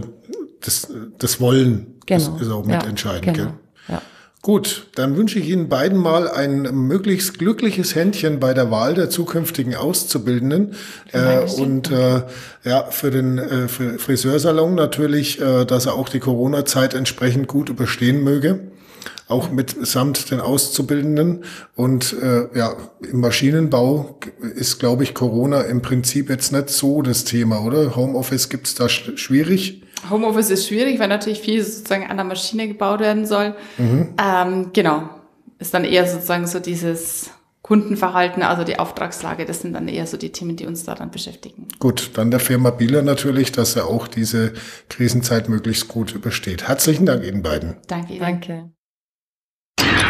das, 0.60 0.92
das 1.18 1.40
Wollen 1.40 1.94
genau. 2.06 2.34
ist, 2.36 2.42
ist, 2.42 2.50
auch 2.50 2.64
mitentscheidend. 2.64 3.26
Ja, 3.26 3.32
genau. 3.32 3.54
Ja. 3.88 4.02
Gut, 4.42 4.88
dann 4.96 5.16
wünsche 5.16 5.38
ich 5.38 5.48
Ihnen 5.48 5.68
beiden 5.68 5.96
mal 5.96 6.28
ein 6.28 6.62
möglichst 6.62 7.38
glückliches 7.38 7.94
Händchen 7.94 8.40
bei 8.40 8.54
der 8.54 8.72
Wahl 8.72 8.94
der 8.94 9.10
zukünftigen 9.10 9.76
Auszubildenden 9.76 10.74
äh, 11.12 11.38
und 11.60 11.92
äh, 11.92 12.22
ja 12.64 12.84
für 12.90 13.12
den 13.12 13.38
äh, 13.38 13.68
Friseursalon 13.68 14.74
natürlich, 14.74 15.40
äh, 15.40 15.64
dass 15.64 15.86
er 15.86 15.94
auch 15.94 16.08
die 16.08 16.20
Corona-Zeit 16.20 16.94
entsprechend 16.94 17.46
gut 17.46 17.68
überstehen 17.68 18.24
möge 18.24 18.72
auch 19.28 19.50
mit 19.50 19.86
samt 19.86 20.30
den 20.30 20.40
Auszubildenden. 20.40 21.44
Und 21.76 22.16
äh, 22.20 22.48
ja, 22.58 22.76
im 23.10 23.20
Maschinenbau 23.20 24.18
ist, 24.54 24.78
glaube 24.78 25.04
ich, 25.04 25.14
Corona 25.14 25.62
im 25.62 25.82
Prinzip 25.82 26.30
jetzt 26.30 26.52
nicht 26.52 26.70
so 26.70 27.02
das 27.02 27.24
Thema, 27.24 27.64
oder? 27.64 27.94
Homeoffice 27.94 28.48
gibt's 28.48 28.74
da 28.74 28.88
sch 28.88 29.12
schwierig? 29.16 29.82
Homeoffice 30.10 30.50
ist 30.50 30.66
schwierig, 30.66 30.98
weil 30.98 31.08
natürlich 31.08 31.40
viel 31.40 31.62
sozusagen 31.62 32.08
an 32.08 32.16
der 32.16 32.24
Maschine 32.24 32.68
gebaut 32.68 33.00
werden 33.00 33.26
soll. 33.26 33.54
Mhm. 33.76 34.14
Ähm, 34.22 34.70
genau. 34.72 35.10
Ist 35.58 35.74
dann 35.74 35.84
eher 35.84 36.06
sozusagen 36.06 36.46
so 36.46 36.60
dieses 36.60 37.30
Kundenverhalten, 37.62 38.42
also 38.42 38.64
die 38.64 38.78
Auftragslage, 38.78 39.44
das 39.44 39.60
sind 39.60 39.74
dann 39.74 39.88
eher 39.88 40.06
so 40.06 40.16
die 40.16 40.32
Themen, 40.32 40.56
die 40.56 40.64
uns 40.64 40.84
da 40.84 40.94
dann 40.94 41.10
beschäftigen. 41.10 41.66
Gut, 41.78 42.12
dann 42.14 42.30
der 42.30 42.40
Firma 42.40 42.70
Bieler 42.70 43.02
natürlich, 43.02 43.52
dass 43.52 43.76
er 43.76 43.86
auch 43.88 44.08
diese 44.08 44.54
Krisenzeit 44.88 45.50
möglichst 45.50 45.88
gut 45.88 46.14
übersteht. 46.14 46.66
Herzlichen 46.66 47.04
Dank 47.04 47.24
Ihnen 47.24 47.42
beiden. 47.42 47.76
Danke. 47.86 48.14
Ihnen. 48.14 48.20
Danke. 48.20 48.77